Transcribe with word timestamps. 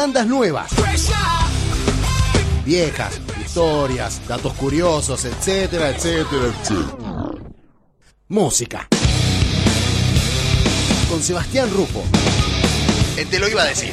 Bandas 0.00 0.26
nuevas. 0.26 0.70
Viejas, 2.64 3.20
historias, 3.38 4.26
datos 4.26 4.54
curiosos, 4.54 5.26
etcétera, 5.26 5.90
etcétera, 5.90 6.46
etcétera. 6.46 7.32
Música. 8.28 8.88
Con 11.10 11.20
Sebastián 11.20 11.68
Rufo. 11.76 12.00
Te 13.30 13.38
lo 13.38 13.46
iba 13.46 13.60
a 13.60 13.66
decir. 13.66 13.92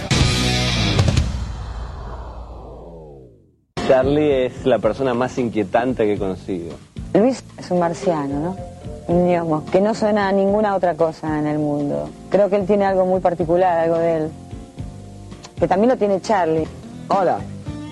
Charlie 3.89 4.45
es 4.45 4.66
la 4.66 4.80
persona 4.80 5.13
más 5.13 5.38
inquietante 5.38 6.05
que 6.05 6.13
he 6.13 6.17
conocido. 6.17 6.77
Luis 7.16 7.44
es 7.58 7.69
un 7.69 7.80
marciano, 7.80 8.55
¿no? 9.09 9.23
Digamos, 9.25 9.69
que 9.69 9.81
no 9.81 9.94
suena 9.94 10.30
a 10.30 10.31
ninguna 10.31 10.73
otra 10.73 10.95
cosa 10.95 11.38
en 11.38 11.47
el 11.47 11.59
mundo. 11.59 12.09
Creo 12.30 12.49
que 12.49 12.55
él 12.55 12.66
tiene 12.66 12.85
algo 12.85 13.05
muy 13.05 13.19
particular, 13.19 13.80
algo 13.80 13.97
de 13.97 14.16
él. 14.16 14.31
Que 15.59 15.67
también 15.67 15.89
lo 15.89 15.97
tiene 15.97 16.21
Charlie. 16.21 16.67
Hola, 17.08 17.39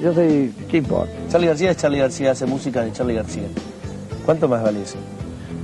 yo 0.01 0.13
soy 0.13 0.53
Kimpo. 0.69 1.05
Charlie 1.29 1.47
García 1.47 1.71
es 1.71 1.77
Charlie 1.77 1.99
García, 1.99 2.31
hace 2.31 2.45
música 2.45 2.83
de 2.83 2.91
Charlie 2.91 3.15
García. 3.15 3.47
¿Cuánto 4.23 4.47
más 4.47 4.61
vale 4.61 4.83
eso? 4.83 4.97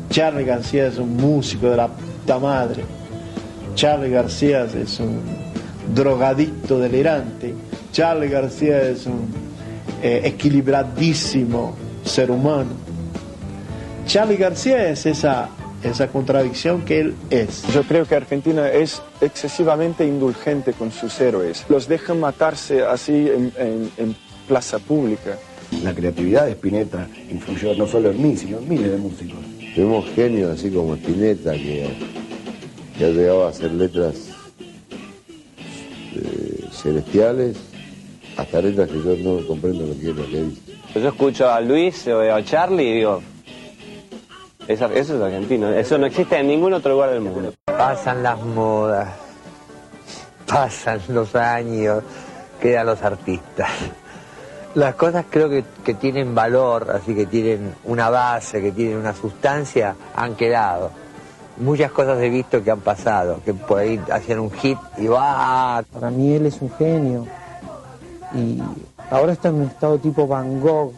Charlie 0.10 0.44
García 0.44 0.88
es 0.88 0.98
un 0.98 1.16
músico 1.16 1.70
de 1.70 1.78
la 1.78 1.88
puta 1.88 2.40
madre. 2.40 2.84
Charlie 3.76 4.10
García 4.10 4.66
es 4.66 5.00
un 5.00 5.22
drogadicto 5.94 6.80
delirante. 6.80 7.54
Charlie 7.92 8.30
García 8.30 8.82
es 8.82 9.06
un 9.06 9.30
eh, 10.02 10.22
equilibradísimo 10.24 11.76
ser 12.04 12.32
humano. 12.32 12.72
Charlie 14.08 14.38
García 14.38 14.90
es 14.90 15.06
esa, 15.06 15.50
esa 15.84 16.08
contradicción 16.08 16.82
que 16.84 17.00
él 17.00 17.16
es. 17.30 17.64
Yo 17.74 17.84
creo 17.84 18.06
que 18.06 18.16
Argentina 18.16 18.70
es 18.72 19.02
excesivamente 19.20 20.06
indulgente 20.06 20.74
con 20.74 20.92
sus 20.92 21.20
héroes. 21.20 21.66
Los 21.70 21.88
dejan 21.88 22.20
matarse 22.20 22.84
así 22.84 23.14
en, 23.14 23.52
en- 23.58 23.92
en 23.98 24.16
plaza 24.48 24.80
pública. 24.80 25.38
La 25.84 25.94
creatividad 25.94 26.46
de 26.46 26.52
Spinetta 26.52 27.08
influyó 27.32 27.74
no 27.76 27.88
solo 27.88 28.12
en 28.12 28.22
mí, 28.22 28.36
sino 28.38 28.58
en 28.60 28.68
miles 28.70 28.92
de 28.92 28.98
músicos. 28.98 29.40
Tenemos 29.74 30.06
genios 30.14 30.52
así 30.60 30.70
como 30.70 30.96
Spinetta 30.96 31.54
que, 31.54 31.88
que 32.98 33.06
ha 33.06 33.10
llegado 33.10 33.46
a 33.46 33.50
hacer 33.50 33.72
letras 33.72 34.16
eh, 36.16 36.66
celestiales, 36.72 37.58
hasta 38.38 38.62
letras 38.62 38.90
que 38.90 38.98
yo 38.98 39.16
no 39.18 39.46
comprendo 39.48 39.86
lo 39.86 39.94
que 40.00 40.10
es 40.10 40.16
lo 40.16 40.26
que 40.30 40.44
dice. 40.44 40.62
Yo 40.96 41.08
escucho 41.08 41.50
a 41.50 41.62
Luis 41.62 42.06
o 42.08 42.20
a 42.20 42.44
Charlie 42.44 42.90
y 42.90 42.94
digo, 42.96 43.18
"Esa- 43.18 43.41
eso 44.68 44.86
es 44.86 45.10
argentino, 45.10 45.70
eso 45.70 45.98
no 45.98 46.06
existe 46.06 46.38
en 46.38 46.48
ningún 46.48 46.74
otro 46.74 46.94
lugar 46.94 47.12
del 47.12 47.22
mundo. 47.22 47.54
Pasan 47.66 48.24
las 48.24 48.40
modas, 48.42 49.10
pasan 50.48 51.02
los 51.10 51.36
años, 51.36 52.04
quedan 52.62 52.86
los 52.86 53.02
artistas. 53.02 53.70
Las 54.74 54.96
cosas 54.96 55.26
creo 55.30 55.50
que, 55.50 55.66
que 55.84 55.94
tienen 55.94 56.34
valor, 56.34 56.92
así 56.92 57.14
que 57.14 57.26
tienen 57.26 57.76
una 57.84 58.10
base, 58.10 58.62
que 58.62 58.72
tienen 58.72 58.98
una 58.98 59.14
sustancia, 59.14 59.96
han 60.16 60.36
quedado. 60.36 60.92
Muchas 61.58 61.92
cosas 61.92 62.22
he 62.22 62.30
visto 62.30 62.64
que 62.64 62.72
han 62.72 62.80
pasado, 62.80 63.42
que 63.44 63.54
por 63.54 63.80
ahí 63.80 64.00
hacían 64.10 64.40
un 64.40 64.52
hit 64.52 64.78
y 64.98 65.08
va. 65.08 65.84
Para 65.92 66.10
mí 66.10 66.34
él 66.34 66.46
es 66.46 66.62
un 66.62 66.72
genio. 66.72 67.28
Y 68.34 68.62
ahora 69.10 69.34
está 69.34 69.50
en 69.50 69.56
un 69.56 69.64
estado 69.64 69.98
tipo 69.98 70.26
Van 70.26 70.62
Gogh. 70.62 70.94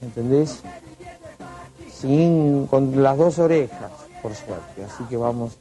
¿Entendés? 0.00 0.62
Sin, 2.02 2.66
con 2.66 3.00
las 3.00 3.16
dos 3.16 3.38
orejas, 3.38 3.92
por 4.20 4.34
suerte. 4.34 4.84
Así 4.84 5.04
que 5.04 5.16
vamos 5.16 5.56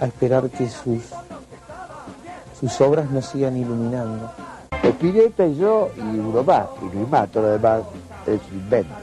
a 0.00 0.06
esperar 0.06 0.48
que 0.48 0.68
sus, 0.70 1.02
sus 2.58 2.80
obras 2.80 3.10
nos 3.10 3.26
sigan 3.26 3.58
iluminando. 3.58 4.30
Spinetta 4.82 5.46
y 5.46 5.56
yo 5.56 5.90
y 5.94 6.00
uno 6.00 6.42
más, 6.42 6.66
y 6.80 6.96
Luis 6.96 7.08
más, 7.10 7.30
todo 7.30 7.42
lo 7.42 7.48
demás 7.50 7.82
es 8.26 8.40
invento. 8.52 8.94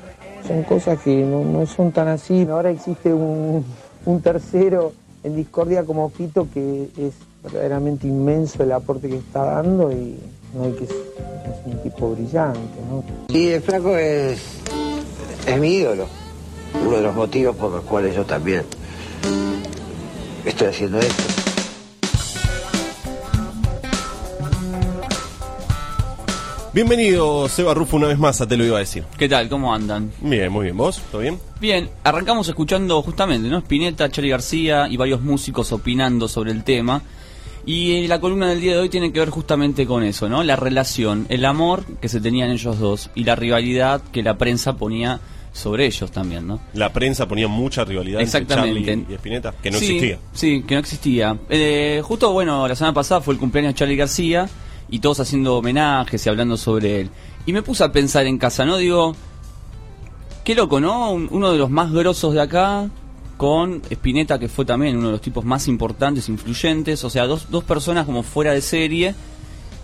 Son 0.47 0.63
cosas 0.63 1.00
que 1.00 1.23
no, 1.23 1.44
no 1.44 1.66
son 1.67 1.91
tan 1.91 2.07
así. 2.07 2.47
Ahora 2.50 2.72
existe 2.72 3.13
un, 3.13 3.63
un 4.05 4.22
tercero 4.22 4.94
en 5.23 5.35
discordia 5.35 5.84
como 5.84 6.09
Fito 6.09 6.47
que 6.51 6.90
es 6.97 7.13
verdaderamente 7.44 8.07
inmenso 8.07 8.63
el 8.63 8.72
aporte 8.72 9.09
que 9.09 9.17
está 9.17 9.44
dando 9.44 9.91
y 9.91 10.17
no 10.55 10.63
hay 10.63 10.72
que 10.72 10.85
es 10.85 10.91
un 11.66 11.78
tipo 11.84 12.09
brillante, 12.09 12.59
¿no? 12.90 13.03
Y 13.28 13.50
el 13.50 13.61
flaco 13.61 13.95
es, 13.95 14.41
es 15.45 15.59
mi 15.59 15.75
ídolo. 15.75 16.22
Uno 16.81 16.97
de 16.97 17.01
los 17.01 17.16
motivos 17.16 17.56
por 17.56 17.72
los 17.72 17.84
cuales 17.84 18.16
yo 18.16 18.25
también 18.25 18.63
estoy 20.45 20.67
haciendo 20.67 21.00
esto. 21.00 21.23
Bienvenido, 26.73 27.47
Seba 27.50 27.75
Rufo, 27.75 27.97
una 27.97 28.07
vez 28.07 28.17
más 28.17 28.41
a 28.41 28.47
Te 28.47 28.57
lo 28.57 28.66
iba 28.66 28.78
a 28.78 28.79
decir. 28.79 29.03
¿Qué 29.16 29.29
tal? 29.29 29.47
¿Cómo 29.47 29.75
andan? 29.75 30.11
Bien, 30.22 30.51
muy 30.51 30.63
bien. 30.63 30.75
¿Vos? 30.75 31.00
¿Todo 31.11 31.22
bien? 31.22 31.39
Bien, 31.61 31.88
arrancamos 32.03 32.47
escuchando 32.47 33.00
justamente, 33.03 33.47
¿no? 33.47 33.59
Spinetta, 33.59 34.09
Charlie 34.09 34.31
García 34.31 34.88
y 34.90 34.97
varios 34.97 35.22
músicos 35.22 35.72
opinando 35.72 36.28
sobre 36.28 36.51
el 36.51 36.63
tema. 36.63 37.03
Y 37.66 38.07
la 38.07 38.19
columna 38.19 38.50
del 38.50 38.59
día 38.59 38.73
de 38.73 38.79
hoy 38.79 38.90
tiene 38.90 39.13
que 39.13 39.19
ver 39.19 39.29
justamente 39.29 39.85
con 39.85 40.03
eso, 40.03 40.28
¿no? 40.28 40.44
La 40.44 40.55
relación, 40.55 41.28
el 41.29 41.45
amor 41.45 41.85
que 42.01 42.09
se 42.09 42.19
tenían 42.19 42.50
ellos 42.50 42.79
dos 42.79 43.11
y 43.13 43.23
la 43.23 43.35
rivalidad 43.35 44.01
que 44.11 44.23
la 44.23 44.40
prensa 44.40 44.75
ponía 44.75 45.22
sobre 45.53 45.86
ellos 45.86 46.12
también, 46.12 46.46
¿no? 46.47 46.59
La 46.74 46.91
prensa 46.91 47.28
ponía 47.28 47.47
mucha 47.47 47.86
rivalidad 47.86 48.19
Exactamente. 48.22 48.80
entre 48.80 48.86
Charlie 48.96 49.06
y 49.09 49.16
Spinetta, 49.16 49.52
que 49.62 49.72
no 49.72 49.78
Sí, 49.78 49.86
existía. 49.86 50.19
Sí, 50.34 50.64
que 50.68 50.74
no 50.75 50.80
existía. 50.81 51.38
Eh, 51.50 52.02
justo, 52.03 52.31
bueno, 52.34 52.68
la 52.68 52.75
semana 52.75 52.94
pasada 52.94 53.22
fue 53.22 53.36
el 53.36 53.40
cumpleaños 53.40 53.74
de 53.74 53.78
Charlie 53.78 53.96
García 53.96 54.50
y 54.90 55.00
todos 55.00 55.19
haciendo 55.22 55.56
homenajes 55.58 56.25
y 56.25 56.30
hablando 56.30 56.58
sobre 56.58 57.02
él. 57.02 57.09
Y 57.46 57.53
me 57.53 57.62
puse 57.62 57.84
a 57.84 57.91
pensar 57.91 58.25
en 58.25 58.38
casa, 58.38 58.66
¿no? 58.66 58.78
Digo, 58.78 59.16
qué 60.44 60.56
loco, 60.56 60.80
¿no? 60.80 61.12
Un- 61.12 61.28
uno 61.31 61.52
de 61.52 61.58
los 61.58 61.70
más 61.70 61.91
grosos 61.91 62.34
de 62.34 62.41
acá 62.41 62.90
con 63.38 63.81
Spinetta, 63.90 64.40
que 64.40 64.47
fue 64.50 64.66
también 64.66 64.97
uno 64.97 65.08
de 65.08 65.12
los 65.14 65.22
tipos 65.22 65.44
más 65.46 65.68
importantes, 65.68 66.30
influyentes, 66.30 67.03
o 67.03 67.09
sea, 67.09 67.25
dos, 67.28 67.47
dos 67.50 67.64
personas 67.64 68.06
como 68.06 68.24
fuera 68.24 68.53
de 68.53 68.62
serie. 68.62 69.14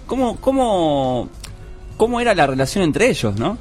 ¿Cómo, 0.08 0.38
cómo, 0.38 1.30
cómo 2.00 2.22
era 2.22 2.34
la 2.34 2.48
relación 2.48 2.86
entre 2.86 3.10
ellos, 3.10 3.36
no? 3.36 3.58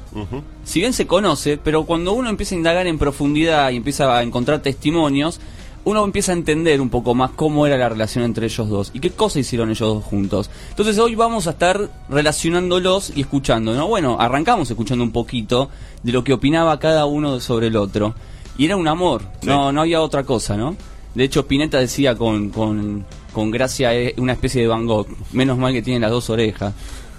Si 0.63 0.79
bien 0.79 0.93
se 0.93 1.05
conoce, 1.05 1.57
pero 1.57 1.83
cuando 1.83 2.13
uno 2.13 2.29
empieza 2.29 2.55
a 2.55 2.57
indagar 2.57 2.87
en 2.87 2.97
profundidad 2.97 3.69
y 3.69 3.75
empieza 3.75 4.17
a 4.17 4.23
encontrar 4.23 4.61
testimonios, 4.61 5.41
uno 5.83 6.05
empieza 6.05 6.31
a 6.31 6.35
entender 6.35 6.79
un 6.79 6.89
poco 6.89 7.13
más 7.13 7.31
cómo 7.31 7.67
era 7.67 7.77
la 7.77 7.89
relación 7.89 8.23
entre 8.23 8.45
ellos 8.45 8.69
dos 8.69 8.91
y 8.93 9.01
qué 9.01 9.09
cosas 9.09 9.41
hicieron 9.41 9.69
ellos 9.71 9.93
dos 9.93 10.05
juntos. 10.05 10.49
Entonces 10.69 10.97
hoy 10.99 11.15
vamos 11.15 11.47
a 11.47 11.49
estar 11.49 11.89
relacionándolos 12.07 13.11
y 13.13 13.21
escuchando, 13.21 13.73
¿no? 13.73 13.89
Bueno, 13.89 14.15
arrancamos 14.17 14.71
escuchando 14.71 15.03
un 15.03 15.11
poquito 15.11 15.69
de 16.01 16.13
lo 16.13 16.23
que 16.23 16.31
opinaba 16.31 16.79
cada 16.79 17.05
uno 17.07 17.41
sobre 17.41 17.67
el 17.67 17.75
otro. 17.75 18.15
Y 18.57 18.65
era 18.65 18.77
un 18.77 18.87
amor, 18.87 19.21
no, 19.43 19.73
no 19.73 19.81
había 19.81 19.99
otra 19.99 20.23
cosa, 20.23 20.55
¿no? 20.55 20.77
De 21.13 21.25
hecho, 21.25 21.45
Pineta 21.45 21.77
decía 21.77 22.15
con, 22.15 22.51
con, 22.51 23.05
con 23.33 23.51
gracia 23.51 23.93
eh, 23.93 24.13
una 24.17 24.31
especie 24.31 24.61
de 24.61 24.67
Van 24.69 24.85
Gogh, 24.85 25.07
menos 25.33 25.57
mal 25.57 25.73
que 25.73 25.81
tiene 25.81 25.99
las 25.99 26.11
dos 26.11 26.29
orejas. 26.29 26.73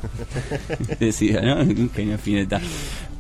Decía, 1.01 1.41
¿no? 1.41 1.61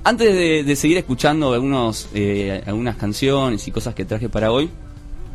Antes 0.02 0.34
de, 0.34 0.64
de 0.64 0.76
seguir 0.76 0.96
escuchando 0.96 1.52
algunos, 1.52 2.08
eh, 2.14 2.62
algunas 2.66 2.96
canciones 2.96 3.66
y 3.68 3.70
cosas 3.70 3.94
que 3.94 4.04
traje 4.04 4.28
para 4.28 4.50
hoy, 4.50 4.70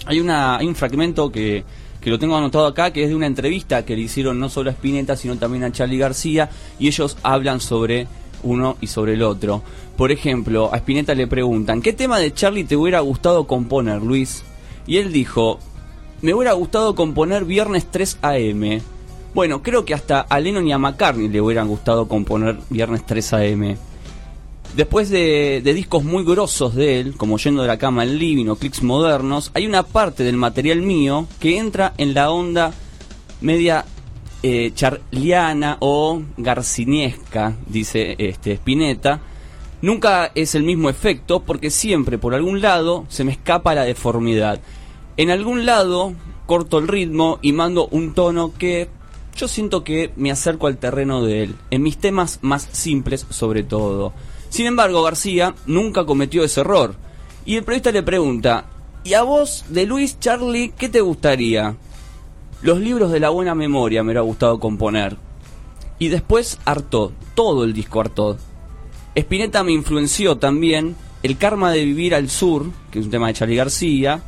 hay, 0.05 0.19
una, 0.19 0.57
hay 0.57 0.67
un 0.67 0.75
fragmento 0.75 1.31
que, 1.31 1.63
que 2.01 2.09
lo 2.09 2.19
tengo 2.19 2.35
anotado 2.35 2.67
acá, 2.67 2.91
que 2.91 3.03
es 3.03 3.09
de 3.09 3.15
una 3.15 3.27
entrevista 3.27 3.85
que 3.85 3.95
le 3.95 4.03
hicieron 4.03 4.39
no 4.39 4.49
solo 4.49 4.69
a 4.69 4.73
Spinetta, 4.73 5.15
sino 5.15 5.37
también 5.37 5.63
a 5.63 5.71
Charlie 5.71 5.97
García, 5.97 6.49
y 6.79 6.87
ellos 6.87 7.17
hablan 7.23 7.59
sobre 7.59 8.07
uno 8.43 8.77
y 8.81 8.87
sobre 8.87 9.13
el 9.13 9.23
otro. 9.23 9.63
Por 9.97 10.11
ejemplo, 10.11 10.73
a 10.73 10.77
Spinetta 10.77 11.15
le 11.15 11.27
preguntan, 11.27 11.81
¿qué 11.81 11.93
tema 11.93 12.19
de 12.19 12.33
Charlie 12.33 12.63
te 12.63 12.75
hubiera 12.75 12.99
gustado 12.99 13.47
componer, 13.47 14.01
Luis? 14.01 14.43
Y 14.87 14.97
él 14.97 15.11
dijo, 15.11 15.59
me 16.21 16.33
hubiera 16.33 16.53
gustado 16.53 16.95
componer 16.95 17.45
Viernes 17.45 17.87
3 17.89 18.19
AM. 18.21 18.81
Bueno, 19.35 19.61
creo 19.61 19.83
que 19.83 19.93
hasta 19.93 20.21
a 20.21 20.39
Lennon 20.39 20.65
y 20.65 20.71
a 20.71 20.77
McCartney 20.77 21.27
le 21.27 21.41
hubieran 21.41 21.67
gustado 21.67 22.07
componer 22.07 22.57
Viernes 22.69 23.05
3 23.05 23.33
AM. 23.33 23.75
Después 24.77 25.09
de, 25.09 25.61
discos 25.61 26.05
muy 26.05 26.23
grosos 26.23 26.73
de 26.73 27.01
él, 27.01 27.17
como 27.17 27.37
Yendo 27.37 27.61
de 27.61 27.67
la 27.67 27.77
cama 27.77 28.03
al 28.03 28.17
living 28.17 28.47
o 28.47 28.55
Clicks 28.55 28.81
modernos, 28.81 29.51
hay 29.53 29.67
una 29.67 29.83
parte 29.83 30.23
del 30.23 30.37
material 30.37 30.81
mío 30.81 31.27
que 31.41 31.57
entra 31.57 31.93
en 31.97 32.13
la 32.13 32.31
onda 32.31 32.71
media 33.41 33.83
eh, 34.41 34.71
charliana 34.73 35.79
o 35.81 36.21
garciniesca, 36.37 37.57
dice 37.67 38.15
este 38.17 38.53
Spinetta. 38.53 39.19
Nunca 39.81 40.31
es 40.33 40.55
el 40.55 40.63
mismo 40.63 40.89
efecto 40.89 41.41
porque 41.41 41.71
siempre 41.71 42.17
por 42.17 42.35
algún 42.35 42.61
lado 42.61 43.05
se 43.09 43.25
me 43.25 43.33
escapa 43.33 43.75
la 43.75 43.83
deformidad. 43.83 44.61
En 45.17 45.29
algún 45.29 45.65
lado 45.65 46.13
corto 46.45 46.77
el 46.77 46.87
ritmo 46.87 47.39
y 47.41 47.51
mando 47.51 47.87
un 47.87 48.13
tono 48.13 48.53
que 48.57 48.87
yo 49.35 49.47
siento 49.47 49.83
que 49.83 50.11
me 50.15 50.31
acerco 50.31 50.67
al 50.67 50.77
terreno 50.77 51.23
de 51.23 51.43
él, 51.43 51.55
en 51.69 51.83
mis 51.83 51.97
temas 51.97 52.39
más 52.41 52.67
simples 52.71 53.25
sobre 53.29 53.63
todo. 53.63 54.13
Sin 54.49 54.65
embargo, 54.65 55.03
García 55.03 55.53
nunca 55.65 56.05
cometió 56.05 56.43
ese 56.43 56.61
error. 56.61 56.95
Y 57.45 57.57
el 57.57 57.63
periodista 57.63 57.91
le 57.91 58.03
pregunta, 58.03 58.65
¿y 59.03 59.13
a 59.13 59.23
vos, 59.23 59.65
de 59.69 59.85
Luis 59.85 60.19
Charlie, 60.19 60.73
qué 60.77 60.89
te 60.89 61.01
gustaría? 61.01 61.75
Los 62.61 62.79
libros 62.79 63.11
de 63.11 63.19
la 63.19 63.29
buena 63.29 63.53
memoria 63.53 64.01
me 64.01 64.07
hubiera 64.07 64.21
gustado 64.21 64.59
componer. 64.59 65.17
Y 65.99 66.07
después 66.07 66.57
hartó, 66.65 67.11
todo 67.35 67.63
el 67.65 67.73
disco 67.73 67.99
hartó. 67.99 68.37
Spinetta 69.15 69.63
me 69.63 69.71
influenció 69.71 70.37
también 70.37 70.95
El 71.23 71.37
karma 71.37 71.71
de 71.71 71.85
vivir 71.85 72.13
al 72.13 72.29
sur, 72.29 72.65
que 72.91 72.99
es 72.99 73.05
un 73.05 73.11
tema 73.11 73.27
de 73.27 73.33
Charlie 73.33 73.55
García. 73.55 74.21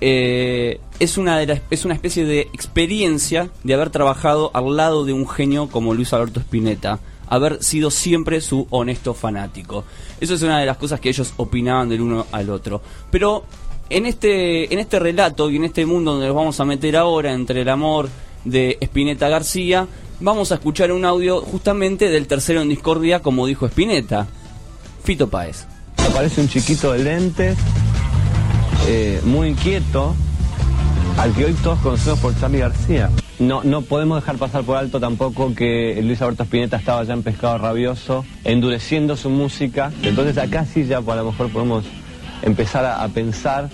eh, 0.00 0.80
es, 1.02 1.18
una 1.18 1.36
de 1.38 1.46
las- 1.46 1.60
es 1.70 1.84
una 1.84 1.94
especie 1.94 2.24
de 2.24 2.42
experiencia 2.52 3.48
de 3.64 3.74
haber 3.74 3.90
trabajado 3.90 4.50
al 4.54 4.76
lado 4.76 5.04
de 5.04 5.12
un 5.12 5.28
genio 5.28 5.68
como 5.68 5.94
Luis 5.94 6.12
Alberto 6.12 6.40
Spinetta, 6.40 6.98
haber 7.28 7.62
sido 7.62 7.90
siempre 7.90 8.40
su 8.40 8.66
honesto 8.70 9.14
fanático. 9.14 9.84
Eso 10.20 10.34
es 10.34 10.42
una 10.42 10.58
de 10.60 10.66
las 10.66 10.76
cosas 10.76 11.00
que 11.00 11.08
ellos 11.08 11.32
opinaban 11.36 11.88
del 11.88 12.00
uno 12.02 12.26
al 12.30 12.50
otro. 12.50 12.82
Pero 13.10 13.44
en 13.90 14.06
este, 14.06 14.72
en 14.72 14.78
este 14.78 14.98
relato 14.98 15.50
y 15.50 15.56
en 15.56 15.64
este 15.64 15.84
mundo 15.86 16.12
donde 16.12 16.26
nos 16.26 16.36
vamos 16.36 16.60
a 16.60 16.64
meter 16.64 16.96
ahora 16.96 17.32
entre 17.32 17.62
el 17.62 17.68
amor 17.68 18.08
de 18.44 18.78
Spinetta 18.80 19.28
García, 19.28 19.86
vamos 20.20 20.52
a 20.52 20.54
escuchar 20.56 20.92
un 20.92 21.04
audio 21.04 21.40
justamente 21.40 22.08
del 22.10 22.26
tercero 22.26 22.60
en 22.62 22.68
discordia, 22.68 23.20
como 23.20 23.46
dijo 23.46 23.66
Spinetta, 23.66 24.26
Fito 25.04 25.28
Páez. 25.28 25.66
Aparece 25.96 26.40
un 26.40 26.48
chiquito 26.48 26.92
de 26.92 26.98
lentes, 27.00 27.56
eh, 28.88 29.20
muy 29.24 29.48
inquieto, 29.48 30.14
al 31.18 31.32
que 31.34 31.44
hoy 31.44 31.52
todos 31.54 31.78
conocemos 31.80 32.18
por 32.20 32.38
Charlie 32.38 32.58
García. 32.58 33.10
No, 33.38 33.62
no 33.64 33.82
podemos 33.82 34.20
dejar 34.20 34.36
pasar 34.36 34.62
por 34.62 34.76
alto 34.76 35.00
tampoco 35.00 35.54
que 35.54 36.00
Luis 36.02 36.20
Alberto 36.22 36.44
Spinetta 36.44 36.76
estaba 36.76 37.02
ya 37.04 37.14
en 37.14 37.22
Pescado 37.22 37.58
Rabioso, 37.58 38.24
endureciendo 38.44 39.16
su 39.16 39.30
música. 39.30 39.92
Entonces 40.02 40.38
acá 40.38 40.64
sí 40.64 40.84
ya 40.84 40.98
a 40.98 41.00
lo 41.00 41.24
mejor 41.24 41.50
podemos 41.50 41.84
empezar 42.42 42.84
a, 42.84 43.06
pensar 43.08 43.68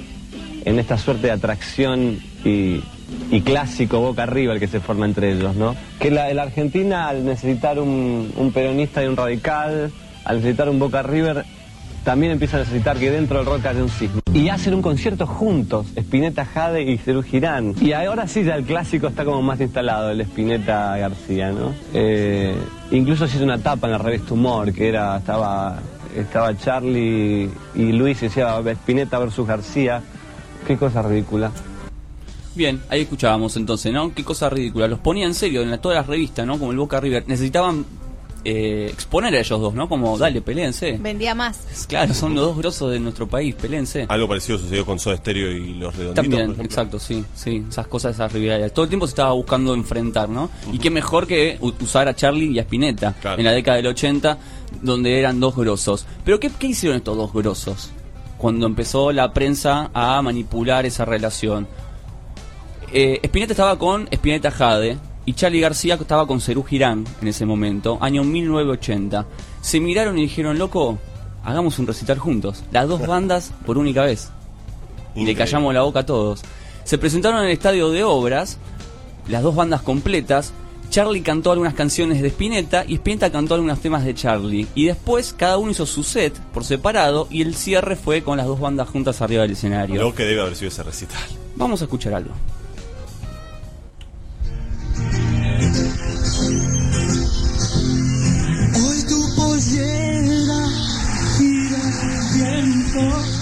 en 0.65 0.79
esta 0.79 0.99
suerte 0.99 1.27
de 1.29 1.33
atracción 1.33 2.19
y, 2.45 2.81
clásico 3.45 4.01
boca 4.01 4.25
arriba 4.25 4.55
el 4.55 4.61
que 4.61 4.69
se 4.69 4.81
forma 4.81 5.07
entre 5.07 5.33
ellos, 5.33 5.57
¿no? 5.57 5.75
Que 5.99 6.11
la, 6.11 6.33
la 6.35 6.43
Argentina 6.43 7.09
al 7.09 7.25
necesitar 7.25 7.79
un, 7.79 8.33
un 8.37 8.53
peronista 8.53 9.03
y 9.03 9.07
un 9.07 9.17
radical, 9.17 9.91
al 10.25 10.37
necesitar 10.37 10.69
un 10.69 10.79
Boca 10.79 11.03
River, 11.03 11.45
también 12.09 12.33
empieza 12.33 12.57
a 12.57 12.61
necesitar 12.61 12.97
que 12.97 13.11
dentro 13.11 13.37
del 13.37 13.45
rock 13.45 13.67
haya 13.67 13.83
un 13.83 13.91
sismo. 13.91 14.23
Y 14.33 14.49
hacen 14.49 14.73
un 14.73 14.81
concierto 14.81 15.27
juntos, 15.27 15.89
Spinetta 15.95 16.47
Jade 16.47 16.83
y 16.91 16.97
Cerú 16.97 17.23
Girán. 17.23 17.75
Y 17.83 17.93
ahora 17.93 18.27
sí 18.27 18.45
ya 18.45 18.55
el 18.55 18.65
clásico 18.65 19.09
está 19.09 19.27
como 19.27 19.43
más 19.43 19.61
instalado, 19.61 20.11
el 20.11 20.23
Spinetta 20.23 20.97
García, 20.97 21.53
¿no? 21.53 21.75
Eh, 21.93 22.55
incluso 22.93 23.27
se 23.29 23.37
hizo 23.37 23.45
una 23.45 23.59
tapa 23.59 23.89
en 23.89 23.93
la 23.93 23.99
revista 23.99 24.33
Humor, 24.33 24.73
que 24.73 24.89
era, 24.89 25.19
estaba, 25.19 25.81
estaba 26.17 26.57
Charlie 26.57 27.51
y 27.75 27.93
Luis, 27.93 28.23
y 28.23 28.29
decía 28.29 28.59
Spinetta 28.59 29.19
versus 29.19 29.47
García. 29.47 30.01
Qué 30.67 30.79
cosa 30.79 31.03
ridícula. 31.03 31.51
Bien, 32.55 32.81
ahí 32.89 33.03
escuchábamos 33.03 33.55
entonces, 33.59 33.93
¿no? 33.93 34.15
Qué 34.15 34.25
cosa 34.25 34.49
ridícula. 34.49 34.89
Los 34.89 35.01
ponía 35.01 35.27
en 35.27 35.35
serio 35.35 35.61
en 35.61 35.71
la- 35.71 35.79
todas 35.79 35.99
las 35.99 36.07
revistas, 36.07 36.47
¿no? 36.47 36.59
Como 36.59 36.73
el 36.73 36.79
Boca 36.79 37.01
River. 37.01 37.25
Necesitaban 37.27 37.85
eh, 38.45 38.89
exponer 38.93 39.35
a 39.35 39.41
ellos 39.41 39.61
dos, 39.61 39.75
¿no? 39.75 39.89
Como, 39.89 40.17
dale, 40.17 40.41
peleense. 40.41 40.97
Vendía 40.99 41.35
más. 41.35 41.87
Claro, 41.89 42.15
son 42.15 42.35
los 42.35 42.45
dos 42.45 42.57
grosos 42.57 42.91
de 42.93 43.01
nuestro 43.01 43.27
país, 43.27 43.55
peleense. 43.55 44.07
Algo 44.09 44.29
parecido 44.29 44.59
sucedió 44.59 44.87
con 44.87 44.99
Soda 44.99 45.17
Stereo 45.17 45.51
y 45.51 45.75
los 45.75 45.95
redonditos. 45.95 46.25
También, 46.25 46.55
por 46.55 46.65
exacto, 46.65 46.99
sí, 46.99 47.25
sí, 47.35 47.65
esas 47.69 47.87
cosas, 47.89 48.15
esas 48.15 48.33
rivalidades. 48.33 48.73
Todo 48.73 48.85
el 48.85 48.89
tiempo 48.89 49.07
se 49.07 49.13
estaba 49.13 49.33
buscando 49.33 49.75
enfrentar, 49.75 50.29
¿no? 50.29 50.51
Y 50.73 50.79
qué 50.79 50.91
mejor 50.91 51.27
que 51.27 51.59
usar 51.81 52.09
a 52.09 52.15
Charlie 52.15 52.53
y 52.53 52.59
a 52.59 52.63
Spinetta 52.63 53.15
en 53.37 53.45
la 53.45 53.53
década 53.53 53.77
del 53.79 53.89
80, 53.89 54.39
donde 54.83 55.19
eran 55.19 55.41
dos 55.41 55.57
grosos. 55.57 56.07
Pero 56.25 56.39
¿qué, 56.39 56.51
qué 56.59 56.69
hicieron 56.69 56.97
estos 56.99 57.17
dos 57.17 57.33
grosos? 57.33 57.91
Cuando 58.37 58.67
empezó 58.67 59.11
la 59.11 59.33
prensa 59.33 59.91
a 59.93 60.23
manipular 60.23 60.87
esa 60.87 61.05
relación. 61.05 61.67
Eh, 62.93 63.21
Spinetta 63.23 63.53
estaba 63.53 63.79
con 63.79 64.09
Spinetta 64.11 64.51
Jade 64.51 64.97
y 65.29 65.35
Charlie 65.35 65.61
García 65.61 65.97
estaba 65.97 66.27
con 66.27 66.41
Cerú 66.41 66.65
Girán 66.65 67.05
en 67.21 67.29
ese 67.29 67.45
momento, 67.45 67.99
año 68.01 68.25
1980. 68.25 69.27
Se 69.61 69.79
miraron 69.79 70.17
y 70.17 70.23
dijeron, 70.23 70.59
loco, 70.59 70.99
hagamos 71.45 71.79
un 71.79 71.87
recital 71.87 72.19
juntos. 72.19 72.65
Las 72.73 72.89
dos 72.89 73.07
bandas 73.07 73.53
por 73.67 73.77
única 73.77 74.05
vez. 74.05 74.31
Y 75.15 75.27
le 75.27 75.35
callamos 75.35 75.75
la 75.75 75.83
boca 75.83 76.01
a 76.01 76.07
todos. 76.07 76.41
Se 76.85 76.97
presentaron 76.97 77.41
en 77.41 77.49
el 77.49 77.53
estadio 77.53 77.91
de 77.91 78.05
obras, 78.05 78.57
las 79.29 79.43
dos 79.43 79.55
bandas 79.55 79.83
completas. 79.83 80.55
Charlie 80.89 81.21
cantó 81.21 81.53
algunas 81.53 81.75
canciones 81.75 82.23
de 82.23 82.29
Spinetta 82.29 82.87
y 82.89 82.95
Spinetta 82.95 83.31
cantó 83.31 83.53
algunos 83.53 83.81
temas 83.81 84.07
de 84.07 84.15
Charlie. 84.15 84.67
Y 84.75 84.87
después 84.87 85.35
cada 85.37 85.59
uno 85.59 85.73
hizo 85.73 85.85
su 85.85 86.05
set 86.05 86.33
por 86.55 86.65
separado 86.65 87.29
y 87.31 87.43
el 87.43 87.55
cierre 87.55 87.97
fue 87.97 88.23
con 88.23 88.39
las 88.39 88.47
dos 88.47 88.61
bandas 88.61 88.89
juntas 88.89 89.21
arriba 89.21 89.43
del 89.43 89.51
escenario. 89.51 90.01
Lo 90.01 90.15
que 90.15 90.25
debe 90.25 90.41
haber 90.41 90.57
sido 90.57 90.69
ese 90.69 90.83
recital. 90.83 91.21
Vamos 91.55 91.83
a 91.83 91.85
escuchar 91.85 92.15
algo. 92.15 92.33
people. 102.99 103.38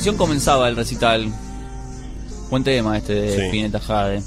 Canción 0.00 0.16
comenzaba 0.16 0.66
el 0.66 0.76
recital. 0.76 1.30
Buen 2.48 2.64
tema 2.64 2.96
este 2.96 3.12
de 3.12 3.36
Sí. 3.36 3.42
Spinetta 3.42 3.80
Jade. 3.80 4.22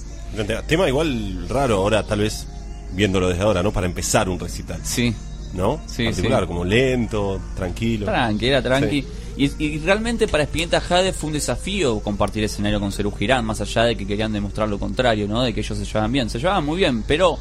Tema 0.67 0.87
igual 0.87 1.49
raro 1.49 1.77
ahora, 1.77 2.03
tal 2.05 2.19
vez 2.19 2.45
viéndolo 2.91 3.27
desde 3.29 3.41
ahora, 3.41 3.63
¿no? 3.63 3.71
Para 3.71 3.87
empezar 3.87 4.29
un 4.29 4.39
recital. 4.39 4.79
Sí. 4.83 5.15
¿No? 5.55 5.81
Sí, 5.87 6.05
Particular, 6.05 6.41
sí. 6.41 6.47
como 6.47 6.63
lento, 6.63 7.41
tranquilo. 7.55 8.05
Tranqui, 8.05 8.45
era 8.45 8.61
tranqui. 8.61 9.03
Y, 9.35 9.51
y 9.65 9.79
realmente 9.79 10.27
para 10.27 10.43
Spinetta 10.43 10.79
Jade 10.79 11.11
fue 11.11 11.29
un 11.29 11.33
desafío 11.33 11.99
compartir 12.01 12.43
escenario 12.43 12.79
con 12.79 12.91
Cerú 12.91 13.11
Girán, 13.11 13.43
más 13.43 13.59
allá 13.59 13.81
de 13.85 13.95
que 13.95 14.05
querían 14.05 14.31
demostrar 14.31 14.69
lo 14.69 14.77
contrario, 14.77 15.27
¿no? 15.27 15.41
De 15.41 15.55
que 15.55 15.61
ellos 15.61 15.75
se 15.75 15.85
llevaban 15.85 16.11
bien. 16.11 16.29
Se 16.29 16.37
llevaban 16.37 16.63
muy 16.67 16.77
bien, 16.77 17.01
pero 17.07 17.39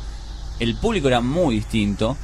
el 0.58 0.74
público 0.76 1.08
era 1.08 1.20
muy 1.20 1.56
distinto. 1.56 2.16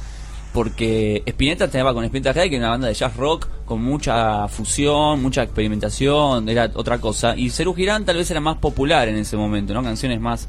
Porque 0.53 1.21
Spinetta 1.25 1.65
estaba 1.65 1.93
con 1.93 2.03
Spinetta 2.05 2.33
Jade, 2.33 2.49
que 2.49 2.55
era 2.55 2.65
una 2.65 2.71
banda 2.71 2.87
de 2.87 2.93
jazz 2.95 3.15
rock 3.15 3.47
con 3.65 3.83
mucha 3.83 4.47
fusión, 4.47 5.21
mucha 5.21 5.43
experimentación, 5.43 6.49
era 6.49 6.71
otra 6.73 6.99
cosa. 6.99 7.35
Y 7.37 7.51
Cerú 7.51 7.75
Girán 7.75 8.03
tal 8.03 8.17
vez 8.17 8.31
era 8.31 8.39
más 8.39 8.57
popular 8.57 9.07
en 9.07 9.17
ese 9.17 9.37
momento, 9.37 9.73
¿no? 9.73 9.83
Canciones 9.83 10.19
más 10.19 10.47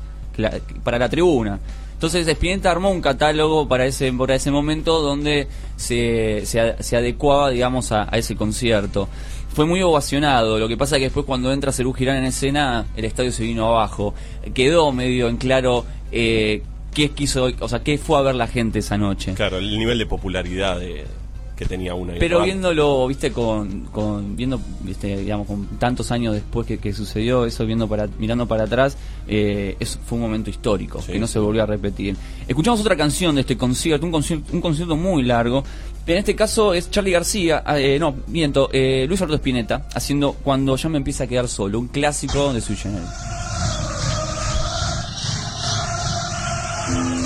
para 0.83 0.99
la 0.99 1.09
tribuna. 1.09 1.61
Entonces 1.93 2.27
Spinetta 2.27 2.71
armó 2.71 2.91
un 2.91 3.03
catálogo 3.03 3.69
para 3.69 3.85
ese, 3.85 4.11
para 4.15 4.35
ese 4.35 4.51
momento 4.51 5.03
donde 5.03 5.49
se, 5.77 6.47
se, 6.47 6.83
se 6.83 6.97
adecuaba, 6.97 7.51
digamos, 7.51 7.93
a, 7.93 8.09
a 8.11 8.17
ese 8.17 8.37
concierto. 8.37 9.07
Fue 9.53 9.67
muy 9.67 9.83
ovacionado, 9.83 10.59
lo 10.59 10.67
que 10.67 10.79
pasa 10.79 10.97
es 10.97 11.01
que 11.01 11.07
después 11.07 11.27
cuando 11.27 11.53
entra 11.53 11.73
Cerú 11.73 11.93
Girán 11.93 12.17
en 12.17 12.25
escena, 12.25 12.87
el 12.97 13.05
estadio 13.05 13.33
se 13.33 13.43
vino 13.43 13.67
abajo. 13.67 14.15
Quedó 14.55 14.93
medio 14.93 15.29
en 15.29 15.37
claro 15.37 15.85
eh, 16.11 16.63
qué 16.95 17.11
quiso, 17.11 17.49
o 17.61 17.69
sea, 17.69 17.83
qué 17.83 17.99
fue 17.99 18.19
a 18.19 18.23
ver 18.23 18.35
la 18.35 18.47
gente 18.47 18.79
esa 18.81 18.97
noche. 18.99 19.35
Claro, 19.35 19.59
el 19.59 19.79
nivel 19.79 19.99
de 19.99 20.07
popularidad 20.07 20.79
de- 20.81 21.07
que 21.57 21.67
tenía 21.67 21.93
una. 21.95 22.15
Pero 22.19 22.43
viéndolo, 22.43 23.07
viste, 23.07 23.33
con, 23.33 23.83
con 23.93 24.35
viendo, 24.35 24.59
viste, 24.81 25.19
digamos, 25.19 25.47
con 25.47 25.67
tantos 25.79 26.11
años 26.11 26.33
después 26.33 26.67
que, 26.67 26.79
que 26.79 26.95
sucedió 26.95 27.45
eso, 27.45 27.67
viendo 27.67 27.87
para, 27.87 28.09
mirando 28.19 28.47
para 28.49 28.65
atrás, 28.65 28.97
eh, 29.29 29.77
eso 29.79 29.99
fue 30.07 30.17
un 30.17 30.23
momento 30.23 30.49
histórico 30.49 31.05
que 31.07 31.19
no 31.19 31.27
se 31.27 31.39
volvió 31.39 31.63
a 31.63 31.67
repetir. 31.67 32.17
Escuchamos 32.49 32.81
otra 32.81 32.97
canción 32.97 33.35
de 33.35 33.43
este 33.43 33.59
concierto, 33.59 34.07
un 34.07 34.13
concierto, 34.13 34.47
un 34.55 34.63
concierto 34.63 34.97
muy 34.97 35.23
largo. 35.23 35.63
En 36.07 36.17
este 36.17 36.35
caso 36.35 36.73
es 36.73 36.91
Charlie 36.91 37.13
García, 37.13 37.63
eh, 37.77 37.99
no, 38.01 38.15
miento, 38.29 38.71
eh, 38.73 39.05
Luis 39.07 39.21
Alberto 39.21 39.37
Spinetta, 39.37 39.87
haciendo 39.95 40.33
Cuando 40.33 40.75
ya 40.77 40.89
me 40.89 40.97
empieza 40.97 41.25
a 41.25 41.27
quedar 41.27 41.47
solo, 41.47 41.79
un 41.79 41.89
clásico 41.89 42.55
de 42.55 42.63
su 42.63 42.75
género. 42.75 43.05
Yes. 46.93 47.20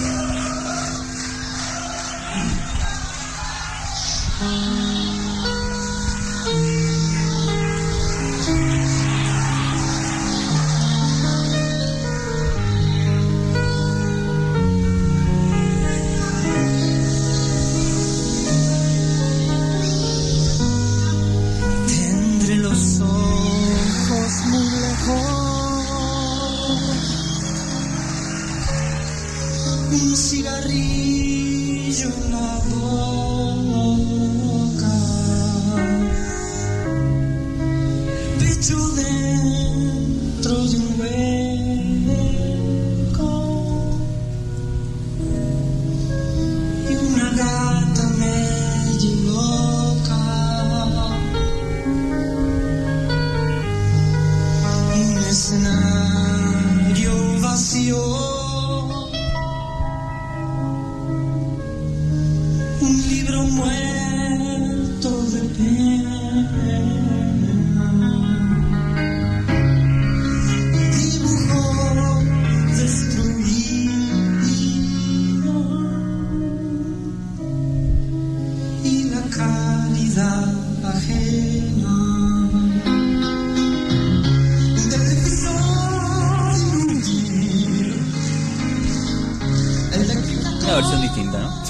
to 38.68 38.93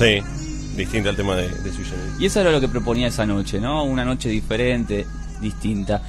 Sí, 0.04 0.20
distinta 0.76 1.08
al 1.08 1.16
tema 1.16 1.34
de, 1.34 1.48
de 1.48 1.70
Generis. 1.70 2.20
Y 2.20 2.26
eso 2.26 2.40
era 2.40 2.52
lo 2.52 2.60
que 2.60 2.68
proponía 2.68 3.06
esa 3.06 3.24
noche, 3.24 3.58
¿no? 3.58 3.84
Una 3.84 4.04
noche 4.04 4.28
diferente, 4.28 5.06
distinta. 5.40 6.02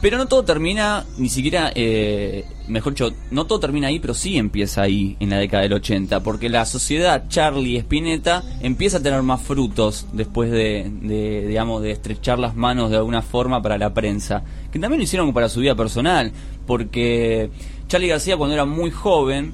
Pero 0.00 0.16
no 0.16 0.26
todo 0.26 0.44
termina, 0.44 1.04
ni 1.18 1.28
siquiera, 1.28 1.72
eh, 1.74 2.44
mejor 2.68 2.92
dicho, 2.92 3.12
no 3.32 3.46
todo 3.46 3.58
termina 3.58 3.88
ahí, 3.88 3.98
pero 3.98 4.14
sí 4.14 4.36
empieza 4.36 4.82
ahí, 4.82 5.16
en 5.18 5.30
la 5.30 5.38
década 5.38 5.64
del 5.64 5.72
80, 5.72 6.22
porque 6.22 6.48
la 6.48 6.66
sociedad 6.66 7.24
Charlie 7.28 7.78
Spinetta 7.78 8.44
empieza 8.60 8.98
a 8.98 9.02
tener 9.02 9.22
más 9.22 9.42
frutos 9.42 10.06
después 10.12 10.50
de, 10.50 10.88
de, 11.02 11.46
digamos, 11.48 11.82
de 11.82 11.90
estrechar 11.90 12.38
las 12.38 12.54
manos 12.54 12.90
de 12.90 12.96
alguna 12.96 13.22
forma 13.22 13.60
para 13.60 13.76
la 13.76 13.92
prensa, 13.92 14.44
que 14.72 14.78
también 14.78 14.98
lo 14.98 15.04
hicieron 15.04 15.32
para 15.32 15.48
su 15.48 15.60
vida 15.60 15.74
personal, 15.74 16.32
porque 16.64 17.50
Charlie 17.88 18.08
García 18.08 18.36
cuando 18.36 18.54
era 18.54 18.64
muy 18.64 18.92
joven, 18.92 19.52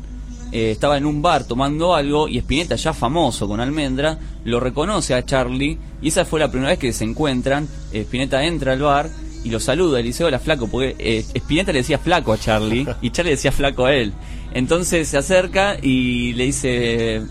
eh, 0.53 0.71
estaba 0.71 0.97
en 0.97 1.07
un 1.07 1.21
bar 1.21 1.45
tomando 1.45 1.95
algo 1.95 2.29
y 2.29 2.39
Spinetta, 2.39 2.77
ya 2.77 2.93
famoso 2.93 3.47
con 3.47 3.61
Almendra, 3.61 4.19
lo 4.45 4.61
reconoce 4.61 5.15
a 5.15 5.25
Charlie 5.25 5.79
y 6.01 6.09
esa 6.09 6.25
fue 6.25 6.41
la 6.41 6.51
primera 6.51 6.71
vez 6.71 6.79
que 6.79 6.93
se 6.93 7.05
encuentran. 7.05 7.69
Eh, 7.93 8.01
Spinetta 8.03 8.45
entra 8.45 8.73
al 8.73 8.81
bar 8.81 9.11
y 9.45 9.51
lo 9.51 9.61
saluda, 9.61 9.99
le 9.99 10.05
dice 10.05 10.25
hola 10.25 10.39
flaco, 10.39 10.69
porque 10.69 10.97
eh, 10.99 11.25
Spinetta 11.35 11.73
le 11.73 11.81
decía 11.81 11.99
flaco 11.99 12.33
a 12.33 12.39
Charlie 12.39 12.87
y 13.03 13.11
Charlie 13.11 13.31
le 13.31 13.37
decía 13.37 13.53
flaco 13.53 13.87
a 13.87 13.95
él. 13.95 14.13
Entonces 14.55 15.09
se 15.09 15.19
acerca 15.19 15.77
y 15.81 16.33
le 16.33 16.45
dice, 16.45 17.23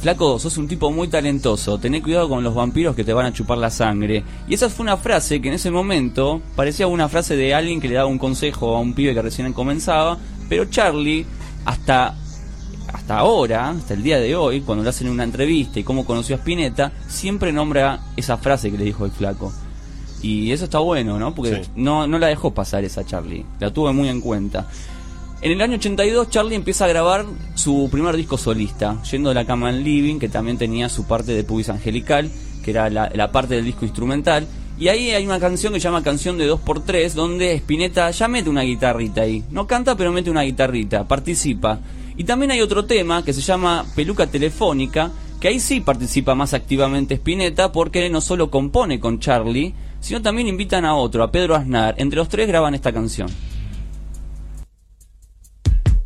flaco, 0.00 0.38
sos 0.38 0.56
un 0.56 0.68
tipo 0.68 0.92
muy 0.92 1.08
talentoso, 1.08 1.78
tené 1.78 2.00
cuidado 2.00 2.28
con 2.28 2.44
los 2.44 2.54
vampiros 2.54 2.94
que 2.94 3.02
te 3.02 3.12
van 3.12 3.26
a 3.26 3.32
chupar 3.32 3.58
la 3.58 3.70
sangre. 3.70 4.22
Y 4.48 4.54
esa 4.54 4.70
fue 4.70 4.84
una 4.84 4.96
frase 4.96 5.40
que 5.40 5.48
en 5.48 5.54
ese 5.54 5.72
momento 5.72 6.40
parecía 6.54 6.86
una 6.86 7.08
frase 7.08 7.36
de 7.36 7.54
alguien 7.54 7.80
que 7.80 7.88
le 7.88 7.96
daba 7.96 8.06
un 8.06 8.18
consejo 8.18 8.76
a 8.76 8.80
un 8.80 8.94
pibe 8.94 9.14
que 9.14 9.22
recién 9.22 9.52
comenzaba, 9.52 10.18
pero 10.48 10.66
Charlie 10.66 11.26
hasta 11.64 12.16
hasta 12.92 13.18
ahora, 13.18 13.70
hasta 13.70 13.94
el 13.94 14.02
día 14.02 14.18
de 14.18 14.34
hoy, 14.36 14.60
cuando 14.60 14.82
le 14.84 14.90
hacen 14.90 15.08
una 15.08 15.24
entrevista 15.24 15.78
y 15.80 15.84
cómo 15.84 16.04
conoció 16.04 16.34
a 16.36 16.38
Spinetta, 16.38 16.92
siempre 17.08 17.52
nombra 17.52 18.00
esa 18.16 18.36
frase 18.36 18.70
que 18.70 18.78
le 18.78 18.84
dijo 18.84 19.04
el 19.04 19.10
flaco. 19.10 19.52
Y 20.22 20.52
eso 20.52 20.64
está 20.64 20.78
bueno, 20.80 21.18
¿no? 21.18 21.34
Porque 21.34 21.64
Sí. 21.64 21.70
no, 21.76 22.06
no 22.06 22.18
la 22.18 22.26
dejó 22.26 22.52
pasar 22.52 22.84
esa 22.84 23.04
Charlie, 23.04 23.44
la 23.58 23.72
tuve 23.72 23.92
muy 23.92 24.08
en 24.08 24.20
cuenta. 24.20 24.66
En 25.42 25.52
el 25.52 25.60
año 25.62 25.76
82 25.76 26.28
Charlie 26.28 26.54
empieza 26.54 26.84
a 26.84 26.88
grabar 26.88 27.24
su 27.54 27.88
primer 27.90 28.14
disco 28.16 28.36
solista, 28.36 29.02
yendo 29.10 29.30
de 29.30 29.34
la 29.36 29.46
cama 29.46 29.70
al 29.70 29.82
living, 29.82 30.18
que 30.18 30.28
también 30.28 30.58
tenía 30.58 30.88
su 30.90 31.04
parte 31.04 31.32
de 31.32 31.44
pubis 31.44 31.70
angelical, 31.70 32.30
que 32.62 32.72
era 32.72 32.90
la, 32.90 33.10
la 33.14 33.32
parte 33.32 33.54
del 33.54 33.64
disco 33.64 33.86
instrumental. 33.86 34.46
Y 34.78 34.88
ahí 34.88 35.10
hay 35.12 35.24
una 35.26 35.40
canción 35.40 35.72
que 35.72 35.80
se 35.80 35.84
llama 35.84 36.02
Canción 36.02 36.36
de 36.38 36.50
2x3, 36.50 37.12
donde 37.12 37.54
Spinetta 37.54 38.10
ya 38.10 38.28
mete 38.28 38.48
una 38.50 38.62
guitarrita 38.62 39.22
ahí. 39.22 39.42
No 39.50 39.66
canta, 39.66 39.94
pero 39.96 40.10
mete 40.12 40.30
una 40.30 40.42
guitarrita, 40.42 41.06
participa. 41.08 41.78
Y 42.20 42.24
también 42.24 42.50
hay 42.50 42.60
otro 42.60 42.84
tema 42.84 43.24
que 43.24 43.32
se 43.32 43.40
llama 43.40 43.86
Peluca 43.96 44.26
Telefónica, 44.26 45.10
que 45.40 45.48
ahí 45.48 45.58
sí 45.58 45.80
participa 45.80 46.34
más 46.34 46.52
activamente 46.52 47.14
Spinetta, 47.14 47.72
porque 47.72 48.10
no 48.10 48.20
solo 48.20 48.50
compone 48.50 49.00
con 49.00 49.20
Charlie, 49.20 49.74
sino 50.00 50.20
también 50.20 50.46
invitan 50.46 50.84
a 50.84 50.96
otro, 50.96 51.24
a 51.24 51.32
Pedro 51.32 51.56
Aznar. 51.56 51.94
Entre 51.96 52.18
los 52.18 52.28
tres 52.28 52.46
graban 52.46 52.74
esta 52.74 52.92
canción. 52.92 53.30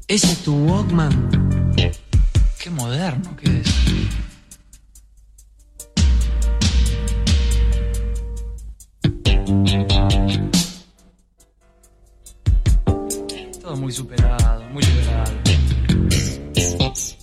¿Ese 0.07 0.27
es 0.29 0.39
tu 0.45 0.55
Walkman? 0.55 1.73
Qué 1.75 2.71
moderno 2.71 3.37
que 3.37 3.51
es. 3.51 3.75
Todo 13.61 13.77
muy 13.77 13.91
superado, 13.91 14.63
muy 14.71 14.85
liberado. 14.85 15.45
Thanks. 16.15 17.14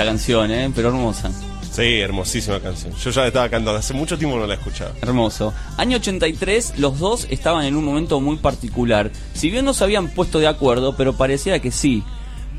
Esta 0.00 0.10
canción, 0.10 0.50
¿eh? 0.50 0.70
pero 0.74 0.88
hermosa. 0.88 1.30
Sí, 1.70 2.00
hermosísima 2.00 2.58
canción. 2.58 2.94
Yo 2.94 3.10
ya 3.10 3.20
la 3.20 3.26
estaba 3.28 3.48
cantando, 3.50 3.78
hace 3.78 3.92
mucho 3.92 4.16
tiempo 4.16 4.38
no 4.38 4.46
la 4.46 4.54
escuchaba. 4.54 4.92
Hermoso. 5.02 5.52
Año 5.76 5.98
83, 5.98 6.78
los 6.78 6.98
dos 6.98 7.26
estaban 7.30 7.66
en 7.66 7.76
un 7.76 7.84
momento 7.84 8.18
muy 8.18 8.36
particular. 8.36 9.10
Si 9.34 9.50
bien 9.50 9.66
no 9.66 9.74
se 9.74 9.84
habían 9.84 10.08
puesto 10.08 10.38
de 10.38 10.48
acuerdo, 10.48 10.96
pero 10.96 11.12
parecía 11.12 11.60
que 11.60 11.70
sí. 11.70 12.02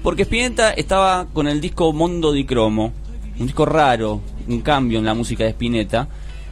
Porque 0.04 0.24
Spinetta 0.24 0.72
estaba 0.72 1.26
con 1.34 1.48
el 1.48 1.62
disco 1.62 1.92
Mondo 1.94 2.32
di 2.32 2.46
Cromo, 2.46 2.94
un 3.40 3.48
disco 3.48 3.66
raro, 3.66 4.22
un 4.48 4.62
cambio 4.62 5.00
en 5.00 5.06
la 5.06 5.16
música 5.16 5.44
de 5.44 5.50
Spinetta. 5.50 6.08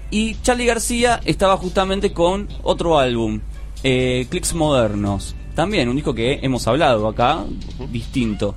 Y 0.09 0.41
Charlie 0.41 0.65
García 0.65 1.21
estaba 1.23 1.55
justamente 1.57 2.13
con 2.13 2.47
otro 2.63 2.97
álbum, 2.97 3.41
eh, 3.83 4.25
Clicks 4.29 4.55
Modernos. 4.55 5.35
También 5.53 5.87
un 5.87 5.95
disco 5.95 6.15
que 6.15 6.39
hemos 6.41 6.67
hablado 6.67 7.07
acá, 7.07 7.45
distinto. 7.91 8.55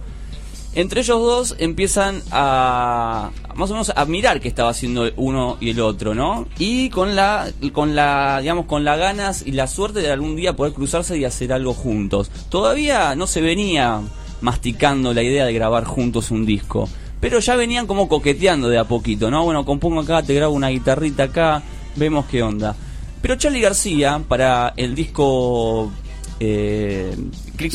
Entre 0.75 1.03
ellos 1.03 1.21
dos 1.21 1.57
empiezan 1.59 2.23
a 2.31 3.31
más 3.55 3.71
o 3.71 3.75
menos 3.75 3.93
a 3.95 4.05
mirar 4.07 4.41
qué 4.41 4.49
estaba 4.49 4.71
haciendo 4.71 5.11
uno 5.17 5.59
y 5.61 5.71
el 5.71 5.81
otro, 5.81 6.15
¿no? 6.15 6.49
Y 6.59 6.89
con 6.89 7.15
la 7.15 7.51
con 7.73 7.95
la 7.95 8.39
digamos 8.41 8.65
con 8.65 8.83
las 8.83 8.99
ganas 8.99 9.43
y 9.47 9.53
la 9.53 9.67
suerte 9.67 10.01
de 10.01 10.11
algún 10.11 10.35
día 10.35 10.57
poder 10.57 10.73
cruzarse 10.73 11.19
y 11.19 11.27
hacer 11.27 11.53
algo 11.53 11.75
juntos. 11.75 12.31
Todavía 12.49 13.15
no 13.15 13.27
se 13.27 13.43
venía 13.43 14.01
masticando 14.41 15.13
la 15.13 15.23
idea 15.23 15.45
de 15.45 15.53
grabar 15.53 15.85
juntos 15.85 16.31
un 16.31 16.47
disco, 16.47 16.89
pero 17.21 17.39
ya 17.39 17.55
venían 17.55 17.87
como 17.87 18.09
coqueteando 18.09 18.71
de 18.71 18.79
a 18.79 18.85
poquito, 18.85 19.31
¿no? 19.31 19.45
Bueno, 19.45 19.67
compongo 19.67 20.01
acá, 20.01 20.23
te 20.23 20.35
grabo 20.35 20.55
una 20.55 20.69
guitarrita 20.69 21.25
acá, 21.25 21.63
vemos 21.97 22.25
qué 22.27 22.43
onda. 22.43 22.75
Pero 23.21 23.37
Charlie 23.37 23.61
García 23.61 24.23
para 24.27 24.73
el 24.77 24.95
disco 24.95 25.93
eh, 26.41 27.15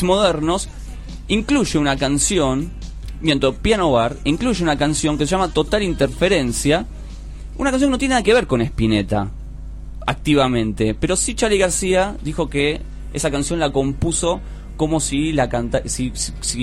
Modernos 0.02 0.68
incluye 1.30 1.78
una 1.78 1.96
canción 1.96 2.72
miento, 3.22 3.54
Piano 3.54 3.92
Bar 3.92 4.16
incluye 4.24 4.64
una 4.64 4.78
canción 4.78 5.18
que 5.18 5.26
se 5.26 5.32
llama 5.32 5.50
Total 5.54 5.82
Interferencia. 5.84 6.86
Una 7.58 7.72
canción 7.72 7.90
que 7.90 7.94
no 7.94 7.98
tiene 7.98 8.14
nada 8.14 8.24
que 8.24 8.34
ver 8.34 8.46
con 8.48 8.62
Spinetta, 8.62 9.30
activamente. 10.06 10.94
Pero 10.94 11.16
sí 11.16 11.36
Charlie 11.36 11.58
García 11.58 12.16
dijo 12.24 12.50
que 12.50 12.82
esa 13.14 13.32
canción 13.32 13.60
la 13.60 13.72
compuso 13.72 14.40
como 14.76 15.00
si 15.00 15.32
la 15.34 15.50
canta 15.50 15.82
si, 15.86 16.12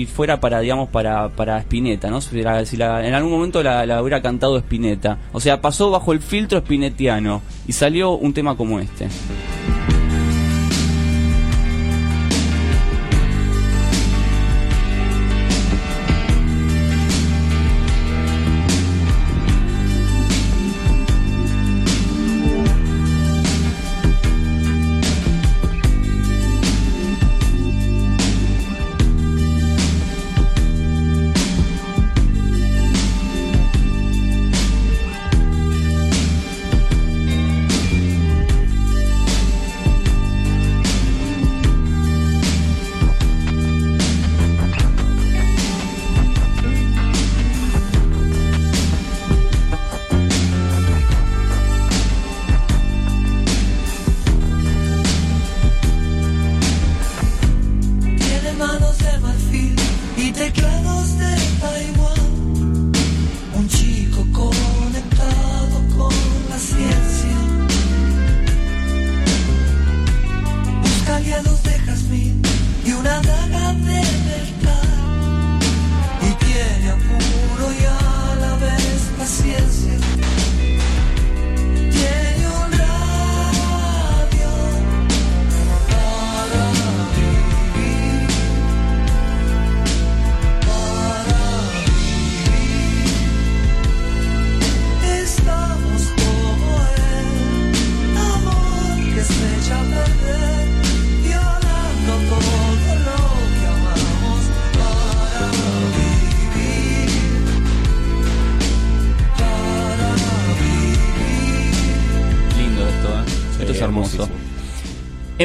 fuera 0.05 0.39
para 0.39 0.61
digamos 0.61 0.87
para 0.87 1.27
para 1.35 1.59
Spinetta 1.59 2.09
no 2.09 2.21
si 2.21 2.41
la- 2.77 3.05
en 3.05 3.13
algún 3.13 3.29
momento 3.33 3.61
la, 3.61 3.85
la 3.85 4.01
hubiera 4.01 4.21
cantado 4.21 4.57
Spinetta 4.57 5.17
o 5.33 5.41
sea 5.41 5.59
pasó 5.59 5.91
bajo 5.91 6.13
el 6.13 6.21
filtro 6.21 6.59
spinettiano 6.59 7.41
y 7.67 7.73
salió 7.73 8.11
un 8.11 8.33
tema 8.33 8.55
como 8.55 8.79
este 8.79 9.09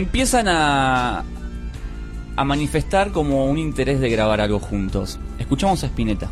empiezan 0.00 0.48
a 0.48 1.24
a 2.36 2.44
manifestar 2.44 3.12
como 3.12 3.46
un 3.46 3.58
interés 3.58 4.00
de 4.00 4.08
grabar 4.08 4.40
algo 4.40 4.58
juntos 4.58 5.18
escuchamos 5.38 5.82
a 5.84 5.86
Spinetta 5.86 6.30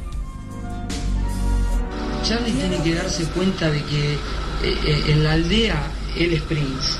Charlie 2.29 2.53
tiene 2.53 2.83
que 2.83 2.95
darse 2.95 3.25
cuenta 3.25 3.71
de 3.71 3.83
que 3.85 4.15
eh, 4.15 4.77
eh, 4.85 5.05
en 5.09 5.25
la 5.25 5.33
aldea 5.33 5.81
él 6.17 6.33
es 6.33 6.43
Prince. 6.43 6.99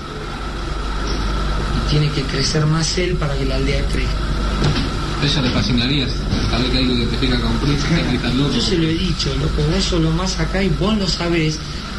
Y 1.77 1.91
tiene 1.91 2.11
que 2.13 2.23
crecer 2.23 2.65
más 2.67 2.97
él 2.99 3.17
para 3.17 3.37
que 3.37 3.45
la 3.45 3.57
aldea 3.57 3.85
crezca. 3.93 5.25
Eso 5.25 5.43
le 5.43 5.51
fascinaría, 5.51 6.07
saber 6.51 6.71
que 6.71 6.79
alguien 6.79 6.99
identifica 6.99 7.41
con 7.41 7.53
Prince, 7.59 7.87
que 7.89 8.29
loco. 8.35 8.55
Yo 8.55 8.61
se 8.61 8.79
lo 8.79 8.85
he 8.85 8.95
dicho, 8.95 9.35
loco, 9.35 9.71
vos 9.71 9.85
sos 9.85 10.01
lo 10.01 10.11
más 10.13 10.39
acá 10.39 10.63
y 10.63 10.69
vos 10.69 10.97
lo 10.97 11.09
sabés 11.09 11.59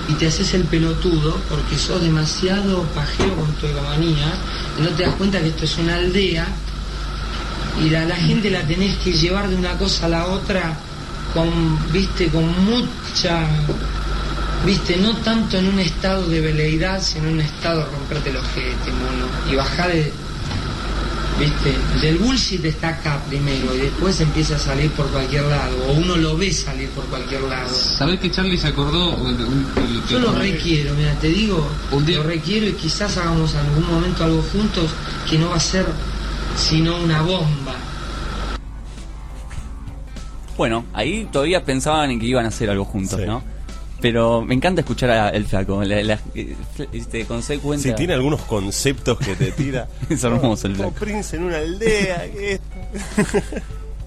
y 0.10 0.14
te 0.14 0.28
haces 0.28 0.54
el 0.56 0.64
pelotudo 0.64 1.38
porque 1.50 1.78
sos 1.78 2.02
demasiado 2.02 2.84
pajero 2.96 3.36
con 3.36 3.52
tu 3.54 3.68
egomanía 3.68 4.34
y 4.78 4.82
no 4.82 4.90
te 4.90 5.04
das 5.04 5.16
cuenta 5.16 5.40
que 5.40 5.50
esto 5.50 5.66
es 5.66 5.78
una 5.78 5.96
aldea 5.96 6.48
y 7.84 7.90
la, 7.90 8.06
la 8.06 8.16
gente 8.16 8.50
la 8.50 8.62
tenés 8.64 8.98
que 8.98 9.14
llevar 9.14 9.48
de 9.50 9.56
una 9.56 9.78
cosa 9.78 10.08
a 10.08 10.10
la 10.10 10.26
otra 10.28 10.78
con, 11.34 11.92
viste, 11.92 12.28
con 12.30 12.46
mucha, 12.66 13.48
viste, 14.66 14.98
no 14.98 15.16
tanto 15.18 15.58
en 15.58 15.68
un 15.68 15.80
estado 15.80 16.28
de 16.28 16.42
veleidad, 16.42 17.02
sino 17.02 17.28
en 17.28 17.34
un 17.36 17.42
estado 17.42 17.82
de 17.82 17.86
romperte 17.86 18.30
el 18.32 18.38
ojete, 18.38 18.92
mono, 18.92 19.28
y 19.52 19.56
bajar 19.56 19.92
de, 19.92 20.12
viste, 21.40 21.76
del 22.02 22.18
bullshit 22.18 22.64
está 22.66 22.90
acá 22.90 23.20
primero 23.28 23.74
y 23.76 23.80
después 23.80 24.20
empieza 24.22 24.56
a 24.56 24.60
salir 24.60 24.92
por 24.92 25.08
cualquier 25.08 25.44
lado, 25.46 25.76
o 25.88 25.94
uno 25.94 26.16
lo 26.18 26.38
ve 26.38 26.52
salir 26.52 26.90
por 26.90 27.06
cualquier 27.06 27.42
lado. 27.44 27.70
¿Sabés 27.74 28.20
que 28.20 28.30
Charlie 28.30 28.58
se 28.58 28.68
acordó? 28.68 29.16
el- 29.28 29.36
el- 29.36 30.04
Yo 30.10 30.20
lo 30.20 30.34
requiero, 30.34 30.94
mira, 30.96 31.14
te 31.20 31.28
digo, 31.30 31.68
lo 31.92 32.24
requiero 32.24 32.68
y 32.68 32.74
quizás 32.74 33.18
hagamos 33.18 33.54
en 33.54 33.60
algún 33.60 33.88
momento 33.88 34.24
algo 34.24 34.42
juntos 34.52 34.90
que 35.30 35.38
no 35.38 35.50
va 35.50 35.56
a 35.56 35.60
ser 35.60 35.86
sino 36.58 36.98
una 36.98 37.22
bomba. 37.22 37.76
Bueno, 40.58 40.86
ahí 40.94 41.28
todavía 41.32 41.64
pensaban 41.64 42.12
en 42.12 42.20
que 42.20 42.26
iban 42.26 42.44
a 42.46 42.50
hacer 42.50 42.70
algo 42.70 42.84
juntos, 42.84 43.20
¿no? 43.26 43.42
Pero 44.02 44.42
me 44.42 44.54
encanta 44.56 44.82
escuchar 44.82 45.10
a 45.10 45.30
el 45.30 45.46
flaco, 45.46 45.84
la, 45.84 46.02
la- 46.04 46.20
este, 46.94 47.26
consecuencia. 47.26 47.92
Sí, 47.92 47.98
tiene 47.98 48.14
algunos 48.14 48.42
conceptos 48.42 49.18
que 49.20 49.36
te 49.36 49.52
tira. 49.52 49.88
Es 50.10 50.24
hermoso 50.24 50.68
el 50.68 50.76
flaco. 50.78 50.92
Prince 50.92 51.36
en 51.36 51.44
una 51.44 51.58
aldea. 51.58 52.26
¿qué 52.32 52.54
es? 52.54 52.60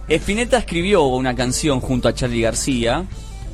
Spinetta 0.09 0.59
escribió 0.59 1.05
una 1.05 1.35
canción 1.35 1.81
junto 1.81 2.09
a 2.09 2.15
Charlie 2.15 2.41
García 2.43 3.05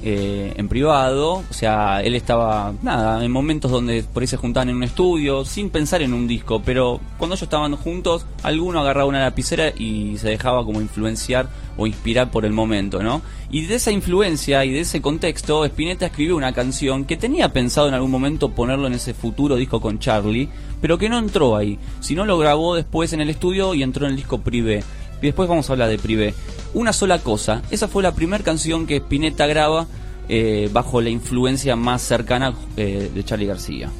eh, 0.03 0.53
en 0.57 0.69
privado, 0.69 1.43
o 1.49 1.53
sea, 1.53 2.03
él 2.03 2.15
estaba, 2.15 2.73
nada, 2.83 3.25
en 3.25 3.33
momentos 3.33 3.71
donde 3.71 4.05
por 4.05 4.23
ahí 4.23 4.27
se 4.27 4.37
juntaban 4.37 4.69
en 4.69 4.77
un 4.77 4.85
estudio, 4.85 5.45
sin 5.45 5.71
pensar 5.71 6.03
en 6.03 6.15
un 6.15 6.29
disco, 6.29 6.63
pero 6.65 7.01
cuando 7.19 7.35
ellos 7.35 7.43
estaban 7.43 7.75
juntos, 7.77 8.25
alguno 8.43 8.81
agarraba 8.81 9.09
una 9.09 9.21
lapicera 9.21 9.73
y 9.77 10.17
se 10.19 10.29
dejaba 10.29 10.65
como 10.65 10.81
influenciar 10.81 11.49
o 11.77 11.87
inspirar 11.87 12.31
por 12.31 12.45
el 12.45 12.53
momento, 12.53 13.03
¿no? 13.03 13.23
Y 13.51 13.67
de 13.67 13.77
esa 13.77 13.91
influencia 13.91 14.65
y 14.65 14.71
de 14.71 14.81
ese 14.81 15.01
contexto, 15.01 15.65
Spinetta 15.65 16.07
escribió 16.07 16.37
una 16.37 16.53
canción 16.53 17.05
que 17.05 17.17
tenía 17.17 17.53
pensado 17.53 17.89
en 17.89 17.95
algún 17.95 18.11
momento 18.11 18.51
ponerlo 18.51 18.87
en 18.87 18.95
ese 18.95 19.15
futuro 19.15 19.57
disco 19.57 19.81
con 19.81 19.99
Charlie, 19.99 20.49
pero 20.81 20.99
que 20.99 21.09
no 21.09 21.19
entró 21.19 21.57
ahí, 21.57 21.79
sino 22.01 22.25
lo 22.25 22.39
grabó 22.39 22.75
después 22.75 23.13
en 23.13 23.21
el 23.21 23.31
estudio 23.31 23.75
y 23.75 23.83
entró 23.83 24.07
en 24.07 24.11
el 24.13 24.17
disco 24.17 24.39
privé. 24.39 24.85
y 25.21 25.27
después 25.27 25.49
vamos 25.49 25.69
a 25.69 25.73
hablar 25.73 25.89
de 25.89 25.99
Privé. 25.99 26.35
Una 26.79 26.93
sola 26.93 27.19
cosa, 27.19 27.61
esa 27.73 27.89
fue 27.89 28.05
la 28.05 28.15
primera 28.15 28.45
canción 28.45 28.87
que 28.87 28.99
Spinetta 28.99 29.49
graba 29.49 29.89
eh, 30.29 30.71
bajo 30.73 31.01
la 31.01 31.11
influencia 31.11 31.75
más 31.75 32.03
cercana 32.03 32.55
eh, 32.77 33.11
de 33.13 33.25
Charlie 33.25 33.47
García. 33.47 33.91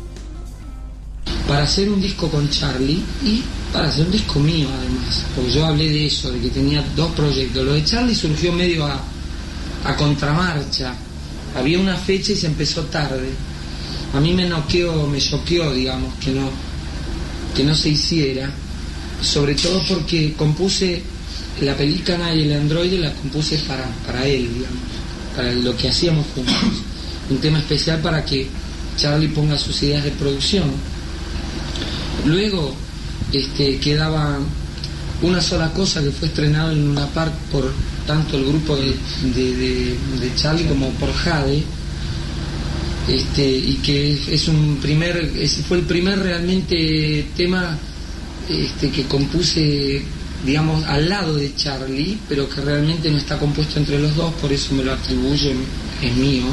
para 1.49 1.65
hacer 1.65 1.91
un 1.91 2.01
disco 2.01 2.29
con 2.29 2.49
Charlie 2.49 3.03
y 3.25 3.43
para 3.73 3.89
hacer 3.89 4.07
un 4.07 4.13
disco 4.13 4.39
mío 4.39 4.69
además, 4.79 5.25
porque 5.35 5.51
yo 5.51 5.67
hablé 5.67 5.89
de 5.91 6.07
eso, 6.07 6.31
de 6.31 6.39
que 6.39 6.51
tenía 6.51 6.85
dos 6.95 7.11
proyectos. 7.17 7.67
Lo 7.67 7.73
de 7.73 7.85
Charlie 7.85 8.15
surgió 8.15 8.53
medio 8.53 8.87
a, 8.87 9.01
a 9.85 9.97
contramarcha, 9.97 10.95
había 11.57 11.81
una 11.81 11.97
fecha 11.97 12.31
y 12.31 12.37
se 12.37 12.47
empezó 12.47 12.85
tarde. 12.85 13.29
A 14.15 14.21
mí 14.21 14.35
me 14.35 14.49
noqueó, 14.49 15.05
me 15.09 15.19
choqueó, 15.19 15.73
digamos, 15.73 16.15
que 16.21 16.31
no, 16.31 16.49
que 17.57 17.65
no 17.65 17.75
se 17.75 17.89
hiciera, 17.89 18.49
sobre 19.21 19.57
todo 19.57 19.83
porque 19.89 20.35
compuse 20.35 21.18
la 21.61 21.77
pelícana 21.77 22.35
y 22.35 22.43
el 22.43 22.53
androide 22.57 22.99
la 22.99 23.13
compuse 23.15 23.59
para, 23.67 23.85
para 24.07 24.27
él, 24.27 24.49
digamos, 24.55 24.79
para 25.37 25.53
lo 25.53 25.77
que 25.77 25.89
hacíamos 25.89 26.27
juntos. 26.35 26.55
Un 27.31 27.39
tema 27.39 27.59
especial 27.59 28.01
para 28.01 28.25
que 28.25 28.47
Charlie 28.97 29.29
ponga 29.29 29.59
sus 29.59 29.83
ideas 29.83 30.05
de 30.05 30.11
producción. 30.13 30.71
Luego 32.27 32.75
este, 33.33 33.79
quedaba 33.79 34.39
una 35.23 35.41
sola 35.41 35.73
cosa 35.73 36.03
que 36.03 36.11
fue 36.11 36.29
estrenado 36.29 36.73
en 36.73 36.89
una 36.89 37.07
parte 37.09 37.37
por 37.51 37.73
tanto 38.07 38.37
el 38.39 38.45
grupo 38.47 38.77
de, 38.77 38.95
de, 39.35 39.53
de- 40.21 40.35
Charlie 40.37 40.65
como 40.67 40.91
por 40.93 41.13
Jade. 41.13 41.63
Este, 43.09 43.43
y 43.51 43.75
que 43.83 44.13
es 44.35 44.49
un 44.49 44.79
primer, 44.83 45.17
ese 45.39 45.63
fue 45.63 45.79
el 45.79 45.85
primer 45.85 46.19
realmente 46.19 47.27
tema 47.37 47.79
este, 48.51 48.91
que 48.91 49.05
compuse, 49.05 50.03
digamos, 50.45 50.85
al 50.85 51.09
lado 51.09 51.35
de 51.35 51.55
Charlie, 51.55 52.19
pero 52.29 52.49
que 52.49 52.61
realmente 52.61 53.11
no 53.11 53.19
está 53.19 53.39
compuesto 53.39 53.79
entre 53.79 53.99
los 53.99 54.15
dos, 54.17 54.33
por 54.35 54.53
eso 54.53 54.75
me 54.75 54.85
lo 54.85 54.93
atribuyo, 54.93 55.51
es 56.03 56.17
mío. 56.17 56.45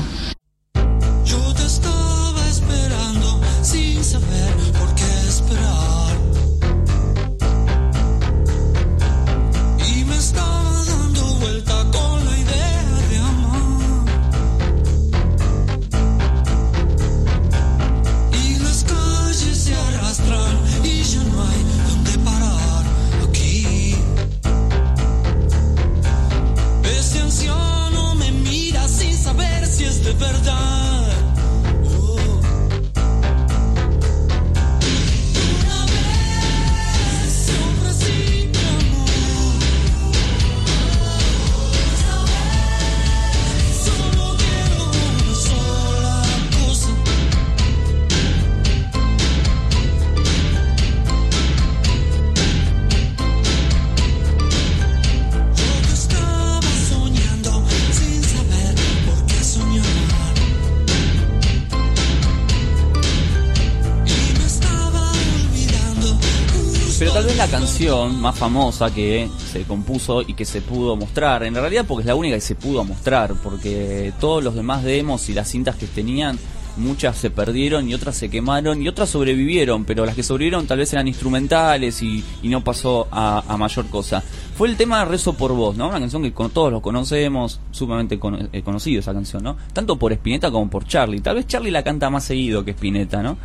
Más 67.89 68.37
famosa 68.37 68.93
que 68.93 69.29
se 69.51 69.63
compuso 69.63 70.21
y 70.21 70.33
que 70.33 70.45
se 70.45 70.61
pudo 70.61 70.95
mostrar, 70.95 71.43
en 71.43 71.53
realidad 71.53 71.85
porque 71.87 72.01
es 72.01 72.07
la 72.07 72.15
única 72.15 72.35
que 72.35 72.41
se 72.41 72.55
pudo 72.55 72.83
mostrar, 72.83 73.33
porque 73.43 74.11
todos 74.19 74.43
los 74.43 74.55
demás 74.55 74.83
demos 74.83 75.29
y 75.29 75.33
las 75.33 75.49
cintas 75.49 75.75
que 75.75 75.85
tenían, 75.85 76.39
muchas 76.77 77.15
se 77.17 77.29
perdieron 77.29 77.87
y 77.87 77.93
otras 77.93 78.17
se 78.17 78.29
quemaron 78.29 78.81
y 78.81 78.87
otras 78.87 79.09
sobrevivieron, 79.09 79.85
pero 79.85 80.05
las 80.05 80.15
que 80.15 80.23
sobrevivieron 80.23 80.67
tal 80.67 80.79
vez 80.79 80.91
eran 80.93 81.07
instrumentales 81.07 82.01
y, 82.01 82.23
no 82.43 82.63
pasó 82.63 83.07
a, 83.11 83.55
mayor 83.57 83.85
cosa. 83.87 84.23
Fue 84.57 84.67
el 84.67 84.75
tema 84.77 85.05
Rezo 85.05 85.33
por 85.33 85.53
Vos, 85.53 85.77
¿no? 85.77 85.89
Una 85.89 85.99
canción 85.99 86.23
que 86.23 86.33
con, 86.33 86.49
todos 86.49 86.71
lo 86.71 86.81
conocemos, 86.81 87.59
sumamente 87.71 88.19
cono- 88.19 88.49
eh, 88.51 88.61
conocido 88.63 88.99
esa 88.99 89.13
canción, 89.13 89.43
¿no? 89.43 89.57
Tanto 89.73 89.97
por 89.97 90.11
Spinetta 90.13 90.49
como 90.51 90.69
por 90.69 90.85
Charlie. 90.85 91.21
Tal 91.21 91.35
vez 91.35 91.47
Charlie 91.47 91.71
la 91.71 91.83
canta 91.83 92.09
más 92.09 92.23
seguido 92.23 92.65
que 92.65 92.71
Spinetta, 92.71 93.21
¿no? 93.21 93.37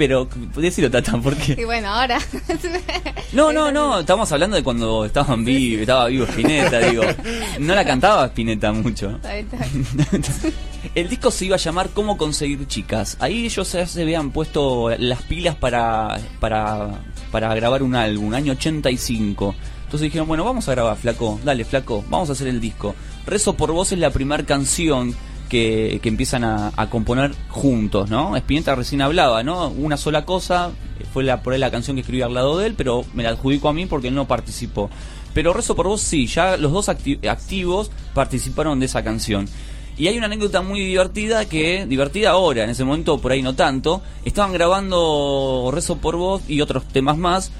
Pero, 0.00 0.26
decirlo, 0.56 0.90
Tata, 0.90 1.18
porque... 1.22 1.56
Y 1.58 1.64
bueno, 1.64 1.88
ahora. 1.88 2.18
No, 3.32 3.52
no, 3.52 3.70
no, 3.70 4.00
estamos 4.00 4.32
hablando 4.32 4.56
de 4.56 4.62
cuando 4.62 5.04
estaban 5.04 5.44
vivos, 5.44 5.82
estaba 5.82 6.06
vivo 6.06 6.24
Spinetta, 6.24 6.78
digo. 6.80 7.02
No 7.58 7.74
la 7.74 7.84
cantaba 7.84 8.24
Spinetta 8.28 8.72
mucho. 8.72 9.20
El 10.94 11.08
disco 11.10 11.30
se 11.30 11.44
iba 11.44 11.56
a 11.56 11.58
llamar 11.58 11.90
Cómo 11.90 12.16
conseguir 12.16 12.66
chicas. 12.66 13.18
Ahí 13.20 13.44
ellos 13.44 13.68
se 13.68 14.02
habían 14.02 14.30
puesto 14.30 14.88
las 14.98 15.20
pilas 15.22 15.54
para, 15.54 16.18
para, 16.40 17.02
para 17.30 17.54
grabar 17.54 17.82
un 17.82 17.94
álbum, 17.94 18.32
año 18.32 18.52
85. 18.52 19.54
Entonces 19.84 20.00
dijeron, 20.00 20.26
bueno, 20.26 20.44
vamos 20.44 20.66
a 20.66 20.72
grabar, 20.72 20.96
flaco, 20.96 21.38
dale, 21.44 21.66
flaco, 21.66 22.02
vamos 22.08 22.30
a 22.30 22.32
hacer 22.32 22.48
el 22.48 22.58
disco. 22.58 22.94
Rezo 23.26 23.54
por 23.54 23.70
vos 23.70 23.92
es 23.92 23.98
la 23.98 24.10
primera 24.10 24.44
canción 24.44 25.14
que, 25.50 26.00
que 26.02 26.08
empiezan 26.08 26.44
a, 26.44 26.72
componer 26.88 27.32
juntos, 27.48 28.08
¿no? 28.08 28.34
Spinetta 28.36 28.74
recién 28.74 29.02
hablaba, 29.02 29.42
¿no? 29.42 29.68
Una 29.68 29.98
sola 29.98 30.24
cosa, 30.24 30.70
fue 31.12 31.24
la, 31.24 31.42
por 31.42 31.52
ahí 31.52 31.58
la 31.58 31.70
canción 31.70 31.96
que 31.96 32.00
escribí 32.00 32.22
al 32.22 32.32
lado 32.32 32.56
de 32.56 32.68
él, 32.68 32.74
pero 32.74 33.04
me 33.12 33.22
la 33.22 33.30
adjudico 33.30 33.68
a 33.68 33.74
mí 33.74 33.84
porque 33.84 34.08
él 34.08 34.14
no 34.14 34.26
participó. 34.26 34.88
Pero 35.34 35.52
Rezo 35.52 35.76
por 35.76 35.86
vos 35.86 36.00
sí, 36.00 36.26
ya 36.26 36.56
los 36.56 36.72
dos 36.72 36.88
acti- 36.88 37.28
activos 37.28 37.90
participaron 38.14 38.80
de 38.80 38.86
esa 38.86 39.04
canción. 39.04 39.46
Y 39.98 40.06
hay 40.08 40.16
una 40.16 40.26
anécdota 40.26 40.62
muy 40.62 40.80
divertida 40.80 41.44
que, 41.44 41.84
divertida 41.86 42.30
ahora, 42.30 42.64
en 42.64 42.70
ese 42.70 42.84
momento 42.84 43.18
por 43.18 43.32
ahí 43.32 43.42
no 43.42 43.54
tanto, 43.54 44.00
estaban 44.24 44.52
grabando 44.52 45.70
Rezo 45.72 45.98
por 45.98 46.16
Vos 46.16 46.42
y 46.48 46.62
otros 46.62 46.84
temas 46.88 47.18
más 47.18 47.50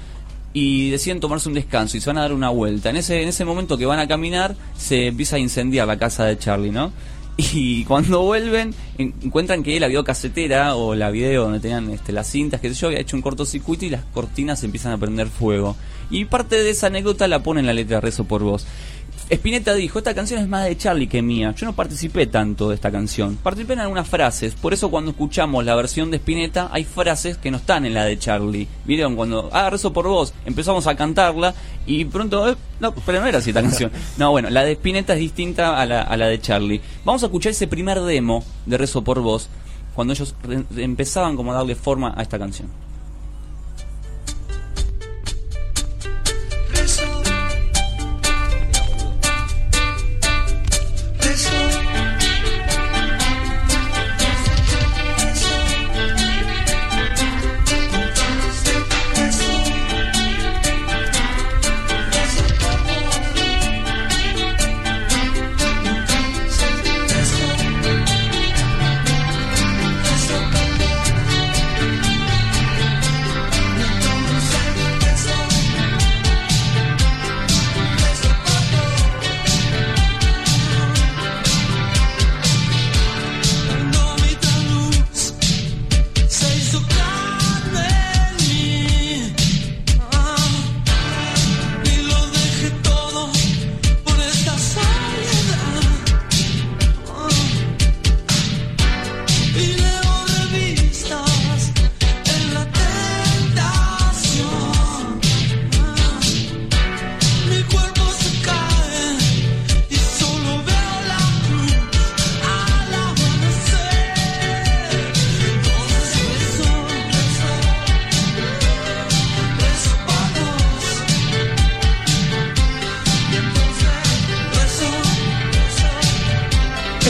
y 0.53 0.89
deciden 0.89 1.19
tomarse 1.19 1.47
un 1.47 1.55
descanso 1.55 1.97
y 1.97 2.01
se 2.01 2.09
van 2.09 2.17
a 2.17 2.21
dar 2.21 2.33
una 2.33 2.49
vuelta. 2.49 2.89
En 2.89 2.97
ese, 2.97 3.21
en 3.21 3.29
ese 3.29 3.45
momento 3.45 3.77
que 3.77 3.85
van 3.85 3.99
a 3.99 4.07
caminar 4.07 4.55
se 4.75 5.07
empieza 5.07 5.35
a 5.35 5.39
incendiar 5.39 5.87
la 5.87 5.97
casa 5.97 6.25
de 6.25 6.37
Charlie, 6.37 6.71
¿no? 6.71 6.91
Y 7.53 7.85
cuando 7.85 8.21
vuelven 8.21 8.73
en- 8.97 9.13
encuentran 9.23 9.63
que 9.63 9.79
la 9.79 9.87
videocasetera 9.87 10.75
o 10.75 10.95
la 10.95 11.09
video 11.11 11.43
donde 11.43 11.59
tenían 11.59 11.89
este, 11.89 12.11
las 12.11 12.27
cintas, 12.27 12.61
que 12.61 12.69
sé 12.69 12.75
yo, 12.75 12.87
había 12.87 12.99
hecho 12.99 13.15
un 13.15 13.21
cortocircuito 13.21 13.85
y 13.85 13.89
las 13.89 14.03
cortinas 14.13 14.63
empiezan 14.63 14.91
a 14.91 14.97
prender 14.97 15.27
fuego. 15.27 15.75
Y 16.09 16.25
parte 16.25 16.61
de 16.61 16.69
esa 16.69 16.87
anécdota 16.87 17.27
la 17.27 17.41
pone 17.41 17.61
en 17.61 17.65
la 17.67 17.73
letra 17.73 18.01
Rezo 18.01 18.25
por 18.25 18.43
Vos. 18.43 18.65
Spinetta 19.31 19.73
dijo, 19.73 19.97
esta 19.97 20.13
canción 20.13 20.41
es 20.41 20.49
más 20.49 20.65
de 20.65 20.77
Charlie 20.77 21.07
que 21.07 21.21
mía. 21.21 21.53
Yo 21.55 21.65
no 21.65 21.73
participé 21.73 22.27
tanto 22.27 22.67
de 22.67 22.75
esta 22.75 22.91
canción. 22.91 23.37
Participé 23.37 23.73
en 23.73 23.79
algunas 23.79 24.05
frases. 24.05 24.55
Por 24.55 24.73
eso 24.73 24.91
cuando 24.91 25.11
escuchamos 25.11 25.63
la 25.63 25.73
versión 25.73 26.11
de 26.11 26.17
Spinetta 26.17 26.67
hay 26.69 26.83
frases 26.83 27.37
que 27.37 27.49
no 27.49 27.55
están 27.55 27.85
en 27.85 27.93
la 27.93 28.03
de 28.03 28.19
Charlie. 28.19 28.67
¿Vieron? 28.83 29.15
Cuando, 29.15 29.49
ah, 29.53 29.69
rezo 29.69 29.93
por 29.93 30.05
vos, 30.05 30.33
empezamos 30.45 30.85
a 30.85 30.95
cantarla 30.95 31.55
y 31.85 32.03
pronto, 32.03 32.49
eh, 32.49 32.57
no, 32.81 32.93
pero 32.93 33.21
no 33.21 33.27
era 33.27 33.37
así 33.37 33.51
esta 33.51 33.61
canción. 33.61 33.89
No, 34.17 34.31
bueno, 34.31 34.49
la 34.49 34.65
de 34.65 34.73
Spinetta 34.73 35.13
es 35.13 35.19
distinta 35.19 35.79
a 35.79 35.85
la, 35.85 36.01
a 36.01 36.17
la 36.17 36.27
de 36.27 36.41
Charlie. 36.41 36.81
Vamos 37.05 37.23
a 37.23 37.27
escuchar 37.27 37.53
ese 37.53 37.67
primer 37.67 38.01
demo 38.01 38.43
de 38.65 38.77
Rezo 38.77 39.01
por 39.01 39.21
vos, 39.21 39.47
cuando 39.95 40.13
ellos 40.13 40.35
empezaban 40.75 41.37
como 41.37 41.53
a 41.53 41.55
darle 41.55 41.75
forma 41.75 42.13
a 42.17 42.21
esta 42.21 42.37
canción. 42.37 42.67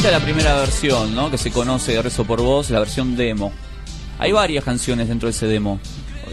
Es 0.08 0.12
la 0.12 0.20
primera 0.20 0.56
versión, 0.56 1.14
¿no? 1.14 1.30
Que 1.30 1.38
se 1.38 1.52
conoce 1.52 1.92
de 1.92 2.02
Rezo 2.02 2.26
por 2.26 2.42
Vos, 2.42 2.72
la 2.72 2.80
versión 2.80 3.16
demo. 3.16 3.52
Hay 4.18 4.32
varias 4.32 4.64
canciones 4.64 5.08
dentro 5.08 5.28
de 5.28 5.32
ese 5.32 5.46
demo. 5.46 5.80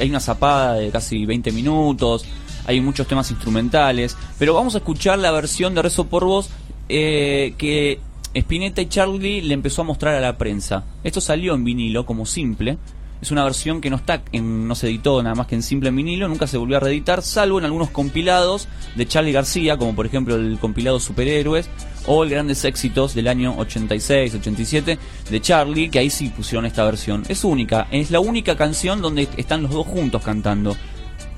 Hay 0.00 0.08
una 0.08 0.20
zapada 0.20 0.74
de 0.74 0.90
casi 0.90 1.26
20 1.26 1.52
minutos, 1.52 2.24
hay 2.66 2.80
muchos 2.80 3.06
temas 3.06 3.30
instrumentales, 3.30 4.16
pero 4.38 4.54
vamos 4.54 4.74
a 4.74 4.78
escuchar 4.78 5.18
la 5.18 5.32
versión 5.32 5.74
de 5.74 5.82
Rezo 5.82 6.06
por 6.06 6.24
Vos 6.24 6.48
eh, 6.88 7.54
que 7.58 8.00
Spinetta 8.32 8.80
y 8.80 8.86
Charlie 8.86 9.42
le 9.42 9.52
empezó 9.52 9.82
a 9.82 9.84
mostrar 9.84 10.14
a 10.14 10.20
la 10.20 10.38
prensa. 10.38 10.84
Esto 11.04 11.20
salió 11.20 11.54
en 11.54 11.64
vinilo 11.64 12.06
como 12.06 12.24
simple. 12.24 12.78
Es 13.20 13.32
una 13.32 13.42
versión 13.44 13.80
que 13.80 13.90
no 13.90 13.96
está 13.96 14.22
en, 14.30 14.68
no 14.68 14.74
se 14.76 14.86
editó 14.86 15.20
nada 15.22 15.34
más 15.34 15.48
que 15.48 15.56
en 15.56 15.62
simple 15.62 15.88
en 15.88 15.96
vinilo, 15.96 16.28
nunca 16.28 16.46
se 16.46 16.56
volvió 16.56 16.76
a 16.76 16.80
reeditar, 16.80 17.22
salvo 17.22 17.58
en 17.58 17.64
algunos 17.64 17.90
compilados 17.90 18.68
de 18.94 19.08
Charlie 19.08 19.32
García, 19.32 19.76
como 19.76 19.94
por 19.96 20.06
ejemplo 20.06 20.36
el 20.36 20.58
compilado 20.60 21.00
Superhéroes 21.00 21.68
o 22.06 22.22
el 22.22 22.30
Grandes 22.30 22.64
Éxitos 22.64 23.14
del 23.14 23.26
año 23.26 23.56
86, 23.58 24.36
87 24.36 24.98
de 25.30 25.40
Charlie, 25.40 25.90
que 25.90 25.98
ahí 25.98 26.10
sí 26.10 26.28
pusieron 26.28 26.64
esta 26.64 26.84
versión. 26.84 27.24
Es 27.28 27.42
única, 27.42 27.88
es 27.90 28.10
la 28.10 28.20
única 28.20 28.56
canción 28.56 29.02
donde 29.02 29.28
están 29.36 29.62
los 29.62 29.72
dos 29.72 29.86
juntos 29.86 30.22
cantando. 30.22 30.76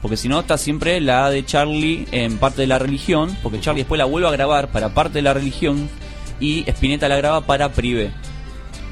Porque 0.03 0.17
si 0.17 0.29
no 0.29 0.41
está 0.41 0.57
siempre 0.57 1.01
la 1.01 1.31
de 1.31 1.45
Charlie 1.45 2.07
en 2.13 2.39
parte 2.39 2.63
de 2.63 2.67
la 2.67 2.79
religión, 2.79 3.37
porque 3.43 3.61
Charlie 3.61 3.83
después 3.83 3.99
la 3.99 4.07
vuelve 4.07 4.29
a 4.29 4.33
grabar 4.33 4.71
para 4.71 4.95
parte 4.95 5.15
de 5.15 5.23
la 5.23 5.35
religión 5.35 5.89
y 6.41 6.65
Spinetta 6.71 7.09
la 7.09 7.17
graba 7.17 7.43
para 7.43 7.73
Privé. 7.73 8.11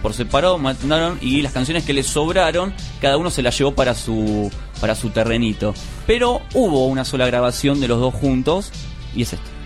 Por 0.02 0.14
separado 0.14 0.58
mandaron 0.58 1.18
y 1.20 1.42
las 1.42 1.52
canciones 1.52 1.84
que 1.84 1.92
le 1.92 2.02
sobraron, 2.02 2.72
cada 3.00 3.16
uno 3.16 3.30
se 3.30 3.42
las 3.42 3.58
llevó 3.58 3.74
para 3.74 3.94
su 3.94 4.50
para 4.80 4.94
su 4.94 5.10
terrenito. 5.10 5.74
Pero 6.06 6.40
hubo 6.54 6.86
una 6.86 7.04
sola 7.04 7.26
grabación 7.26 7.80
de 7.80 7.88
los 7.88 8.00
dos 8.00 8.14
juntos 8.14 8.70
y 9.14 9.22
es 9.22 9.32
esta. 9.32 9.57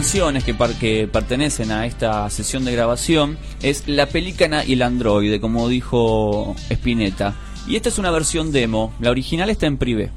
Canciones 0.00 0.44
que, 0.44 0.54
par- 0.54 0.72
que 0.78 1.06
pertenecen 1.12 1.70
a 1.70 1.84
esta 1.84 2.30
sesión 2.30 2.64
de 2.64 2.72
grabación 2.72 3.36
es 3.60 3.86
La 3.86 4.06
Pelícana 4.06 4.64
y 4.64 4.72
el 4.72 4.80
Androide, 4.80 5.42
como 5.42 5.68
dijo 5.68 6.56
Spinetta. 6.70 7.34
Y 7.68 7.76
esta 7.76 7.90
es 7.90 7.98
una 7.98 8.10
versión 8.10 8.50
demo, 8.50 8.94
la 8.98 9.10
original 9.10 9.50
está 9.50 9.66
en 9.66 9.76
privé. 9.76 10.10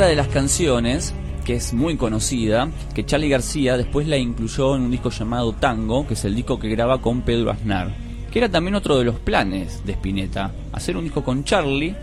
Otra 0.00 0.08
de 0.08 0.16
las 0.16 0.28
canciones 0.28 1.12
que 1.44 1.56
es 1.56 1.74
muy 1.74 1.98
conocida, 1.98 2.70
que 2.94 3.04
Charlie 3.04 3.28
García 3.28 3.76
después 3.76 4.08
la 4.08 4.16
incluyó 4.16 4.74
en 4.74 4.80
un 4.84 4.90
disco 4.90 5.10
llamado 5.10 5.52
Tango, 5.52 6.06
que 6.06 6.14
es 6.14 6.24
el 6.24 6.34
disco 6.34 6.58
que 6.58 6.70
graba 6.70 7.02
con 7.02 7.20
Pedro 7.20 7.50
Aznar, 7.50 7.94
que 8.32 8.38
era 8.38 8.48
también 8.48 8.76
otro 8.76 8.96
de 8.98 9.04
los 9.04 9.16
planes 9.16 9.84
de 9.84 9.92
Spinetta, 9.92 10.52
hacer 10.72 10.96
un 10.96 11.04
disco 11.04 11.22
con 11.22 11.44
Charlie, 11.44 11.94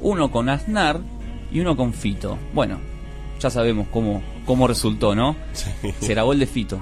uno 0.00 0.32
con 0.32 0.48
Aznar 0.48 0.98
y 1.52 1.60
uno 1.60 1.76
con 1.76 1.92
Fito. 1.92 2.36
Bueno, 2.52 2.78
ya 3.38 3.50
sabemos 3.50 3.86
cómo, 3.92 4.20
cómo 4.46 4.66
resultó, 4.66 5.14
¿no? 5.14 5.36
Se 5.52 6.08
grabó 6.08 6.32
el 6.32 6.40
de 6.40 6.46
Fito. 6.46 6.80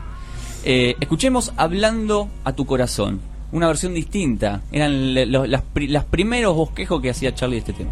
Eh, 0.64 0.96
escuchemos 1.00 1.52
Hablando 1.58 2.30
a 2.44 2.54
tu 2.54 2.64
corazón, 2.64 3.20
una 3.52 3.66
versión 3.66 3.92
distinta. 3.92 4.62
Eran 4.72 5.12
le- 5.12 5.26
lo- 5.26 5.44
las, 5.44 5.60
pri- 5.60 5.88
las 5.88 6.04
primeros 6.06 6.56
bosquejos 6.56 7.02
que 7.02 7.10
hacía 7.10 7.34
Charlie 7.34 7.60
de 7.60 7.72
este 7.72 7.72
tema. 7.74 7.90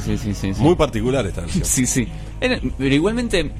Sí, 0.00 0.16
sí, 0.16 0.18
sí, 0.18 0.34
sí. 0.34 0.54
sí. 0.54 0.62
Muy 0.62 0.74
particular 0.74 1.26
esta 1.26 1.40
versión. 1.42 1.64
Sí, 1.64 1.86
sí. 1.86 2.08
Era- 2.40 2.60
pero 2.78 2.94
igualmente, 2.94 3.50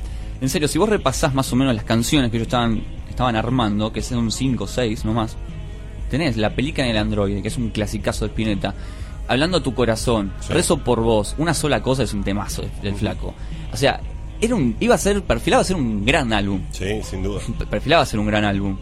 en 0.41 0.49
serio, 0.49 0.69
si 0.69 0.79
vos 0.79 0.89
repasás 0.89 1.35
más 1.35 1.53
o 1.53 1.57
menos 1.57 1.75
las 1.75 1.85
canciones 1.85 2.31
que 2.31 2.37
ellos 2.37 2.47
estaban, 2.47 2.83
estaban 3.09 3.37
armando, 3.37 3.93
que 3.93 4.03
son 4.03 4.31
5 4.31 4.65
o 4.65 4.67
6 4.67 5.05
nomás, 5.05 5.37
tenés 6.11 6.37
La 6.37 6.55
Pelícana 6.55 6.89
en 6.89 6.97
el 6.97 7.03
Android, 7.03 7.41
que 7.43 7.49
es 7.49 7.57
un 7.57 7.71
clasicazo 7.71 8.25
de 8.25 8.31
Spinetta. 8.31 8.75
Hablando 9.29 9.59
a 9.59 9.63
tu 9.63 9.73
corazón, 9.75 10.33
rezo 10.49 10.79
por 10.79 11.01
vos, 11.01 11.35
una 11.39 11.55
sola 11.55 11.81
cosa 11.83 12.03
es 12.03 12.13
un 12.13 12.25
temazo 12.25 12.65
del 12.83 12.95
flaco. 12.97 13.35
O 13.73 13.77
sea, 13.77 14.01
era 14.41 14.55
un, 14.57 14.77
iba 14.81 14.95
a 14.97 14.99
ser, 14.99 15.23
perfilaba 15.23 15.63
a 15.63 15.65
ser 15.65 15.77
un 15.77 16.05
gran 16.05 16.33
álbum. 16.33 16.61
Sí, 16.73 17.01
sin 17.05 17.23
duda. 17.23 17.41
Perfilaba 17.71 18.03
a 18.03 18.07
ser 18.07 18.19
un 18.19 18.27
gran 18.27 18.45
álbum. 18.45 18.77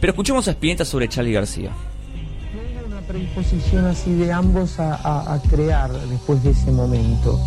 Pero 0.00 0.12
escuchemos 0.12 0.46
a 0.48 0.52
Spinetta 0.52 0.84
sobre 0.84 1.08
Charlie 1.08 1.32
García. 1.32 1.72
Predisposición 3.12 3.84
así 3.84 4.14
de 4.14 4.32
ambos 4.32 4.78
a, 4.78 5.38
crear 5.50 5.92
después 6.08 6.42
de 6.42 6.50
ese 6.50 6.72
momento. 6.72 7.38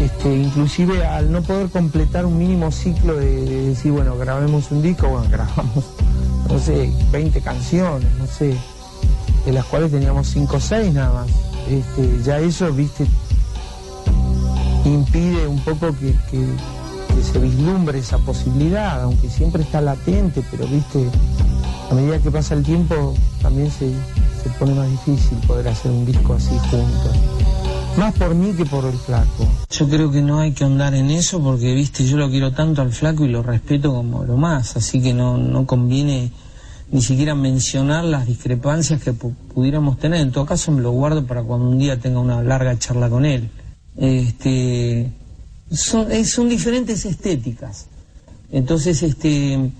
Este, 0.00 0.34
inclusive 0.34 1.06
al 1.06 1.30
no 1.30 1.42
poder 1.42 1.68
completar 1.68 2.26
un 2.26 2.38
mínimo 2.38 2.72
ciclo 2.72 3.16
de, 3.16 3.44
de 3.44 3.68
decir, 3.68 3.92
bueno, 3.92 4.16
grabemos 4.18 4.70
un 4.72 4.82
disco, 4.82 5.08
bueno, 5.08 5.28
grabamos, 5.30 5.84
no 6.48 6.58
sé, 6.58 6.92
20 7.12 7.40
canciones, 7.40 8.08
no 8.18 8.26
sé, 8.26 8.56
de 9.46 9.52
las 9.52 9.64
cuales 9.64 9.92
teníamos 9.92 10.26
5 10.26 10.56
o 10.56 10.60
6 10.60 10.92
nada 10.92 11.12
más. 11.12 11.30
Este, 11.70 12.22
ya 12.24 12.38
eso, 12.38 12.72
viste, 12.72 13.06
impide 14.84 15.46
un 15.46 15.60
poco 15.60 15.94
que 16.00 17.22
se 17.22 17.38
vislumbre 17.38 18.00
esa 18.00 18.18
posibilidad, 18.18 19.02
aunque 19.02 19.28
siempre 19.30 19.62
está 19.62 19.80
latente, 19.80 20.42
pero 20.50 20.66
viste, 20.66 21.08
a 21.90 21.94
medida 21.94 22.18
que 22.18 22.30
pasa 22.30 22.54
el 22.54 22.62
tiempo 22.62 23.14
también 23.42 23.70
se, 23.70 23.90
se 24.42 24.50
pone 24.58 24.74
más 24.74 24.88
difícil 24.90 25.38
poder 25.46 25.68
hacer 25.68 25.90
un 25.90 26.04
disco 26.04 26.34
así 26.34 26.56
juntos. 26.70 27.16
Más 27.96 28.14
por 28.14 28.34
mí 28.34 28.52
que 28.52 28.64
por 28.64 28.84
el 28.84 28.92
flaco. 28.96 29.48
Yo 29.70 29.88
creo 29.88 30.10
que 30.10 30.22
no 30.22 30.38
hay 30.38 30.52
que 30.52 30.64
ahondar 30.64 30.94
en 30.94 31.10
eso 31.10 31.40
porque, 31.42 31.74
viste, 31.74 32.04
yo 32.06 32.16
lo 32.16 32.30
quiero 32.30 32.52
tanto 32.52 32.80
al 32.82 32.92
flaco 32.92 33.24
y 33.24 33.28
lo 33.28 33.42
respeto 33.42 33.92
como 33.92 34.24
lo 34.24 34.36
más, 34.36 34.76
así 34.76 35.00
que 35.02 35.12
no, 35.14 35.36
no 35.38 35.66
conviene 35.66 36.30
ni 36.90 37.02
siquiera 37.02 37.34
mencionar 37.34 38.04
las 38.04 38.26
discrepancias 38.26 39.02
que 39.02 39.12
pu- 39.12 39.34
pudiéramos 39.52 39.98
tener. 39.98 40.20
En 40.20 40.30
todo 40.30 40.46
caso 40.46 40.70
me 40.72 40.80
lo 40.80 40.92
guardo 40.92 41.26
para 41.26 41.42
cuando 41.42 41.68
un 41.68 41.78
día 41.78 41.98
tenga 41.98 42.20
una 42.20 42.42
larga 42.42 42.78
charla 42.78 43.10
con 43.10 43.24
él. 43.26 43.50
Este, 43.96 45.10
son, 45.72 46.10
eh, 46.12 46.24
son 46.24 46.48
diferentes 46.48 47.04
estéticas. 47.04 47.86
Entonces, 48.52 49.02
este, 49.02 49.70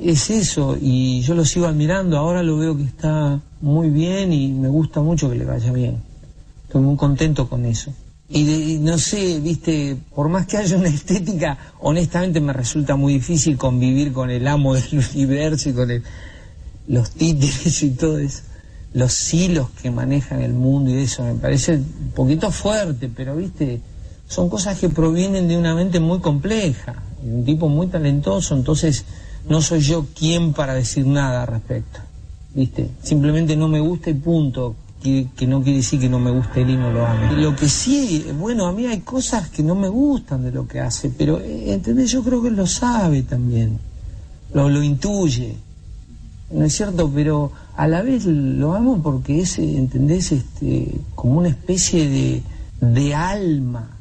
es 0.00 0.30
eso, 0.30 0.76
y 0.80 1.20
yo 1.22 1.34
lo 1.34 1.44
sigo 1.44 1.66
admirando, 1.66 2.16
ahora 2.18 2.42
lo 2.42 2.56
veo 2.56 2.76
que 2.76 2.84
está 2.84 3.40
muy 3.60 3.90
bien 3.90 4.32
y 4.32 4.48
me 4.48 4.68
gusta 4.68 5.00
mucho 5.00 5.28
que 5.30 5.36
le 5.36 5.44
vaya 5.44 5.72
bien. 5.72 5.96
Estoy 6.66 6.82
muy 6.82 6.96
contento 6.96 7.48
con 7.48 7.64
eso. 7.66 7.92
Y, 8.28 8.44
de- 8.44 8.78
no 8.80 8.96
sé, 8.96 9.40
viste, 9.40 9.96
por 10.14 10.28
más 10.30 10.46
que 10.46 10.56
haya 10.56 10.76
una 10.78 10.88
estética, 10.88 11.58
honestamente 11.80 12.40
me 12.40 12.54
resulta 12.54 12.96
muy 12.96 13.14
difícil 13.14 13.58
convivir 13.58 14.12
con 14.12 14.30
el 14.30 14.46
amo 14.48 14.74
del 14.74 14.84
universo 15.14 15.68
y 15.68 15.72
con 15.74 15.90
el- 15.90 16.02
los 16.88 17.10
títeres 17.10 17.82
y 17.82 17.90
todo 17.90 18.18
eso. 18.18 18.42
Los 18.94 19.32
hilos 19.34 19.68
que 19.82 19.90
manejan 19.90 20.40
el 20.40 20.52
mundo 20.54 20.90
y 20.90 20.94
eso 21.02 21.22
me 21.24 21.34
parece 21.34 21.74
un 21.76 22.12
poquito 22.14 22.50
fuerte, 22.50 23.10
pero 23.14 23.36
viste, 23.36 23.80
son 24.28 24.48
cosas 24.48 24.78
que 24.78 24.88
provienen 24.88 25.48
de 25.48 25.56
una 25.58 25.74
mente 25.74 26.00
muy 26.00 26.20
compleja, 26.20 27.02
de 27.22 27.34
un 27.34 27.44
tipo 27.44 27.68
muy 27.68 27.86
talentoso, 27.88 28.54
entonces 28.54 29.04
no 29.48 29.60
soy 29.62 29.80
yo 29.80 30.06
quien 30.18 30.52
para 30.52 30.74
decir 30.74 31.06
nada 31.06 31.42
al 31.42 31.48
respecto. 31.48 32.00
¿Viste? 32.54 32.90
Simplemente 33.02 33.56
no 33.56 33.68
me 33.68 33.80
gusta 33.80 34.10
y 34.10 34.14
punto. 34.14 34.76
Que, 35.02 35.26
que 35.36 35.48
no 35.48 35.64
quiere 35.64 35.78
decir 35.78 35.98
que 35.98 36.08
no 36.08 36.20
me 36.20 36.30
guste 36.30 36.62
él 36.62 36.70
y 36.70 36.76
no 36.76 36.92
lo 36.92 37.04
ame. 37.04 37.32
Lo 37.32 37.56
que 37.56 37.68
sí, 37.68 38.24
bueno, 38.38 38.66
a 38.66 38.72
mí 38.72 38.86
hay 38.86 39.00
cosas 39.00 39.48
que 39.48 39.64
no 39.64 39.74
me 39.74 39.88
gustan 39.88 40.44
de 40.44 40.52
lo 40.52 40.68
que 40.68 40.78
hace, 40.78 41.10
pero, 41.10 41.40
eh, 41.40 41.72
¿entendés? 41.72 42.12
Yo 42.12 42.22
creo 42.22 42.40
que 42.40 42.46
él 42.46 42.54
lo 42.54 42.68
sabe 42.68 43.24
también. 43.24 43.80
Lo, 44.54 44.68
lo 44.68 44.80
intuye. 44.80 45.56
¿No 46.52 46.64
es 46.64 46.76
cierto? 46.76 47.10
Pero 47.12 47.50
a 47.76 47.88
la 47.88 48.02
vez 48.02 48.26
lo 48.26 48.74
amo 48.74 49.02
porque 49.02 49.40
es, 49.40 49.58
¿entendés? 49.58 50.30
Este, 50.30 51.00
como 51.16 51.38
una 51.38 51.48
especie 51.48 52.08
de, 52.08 52.42
de 52.80 53.14
alma. 53.14 53.96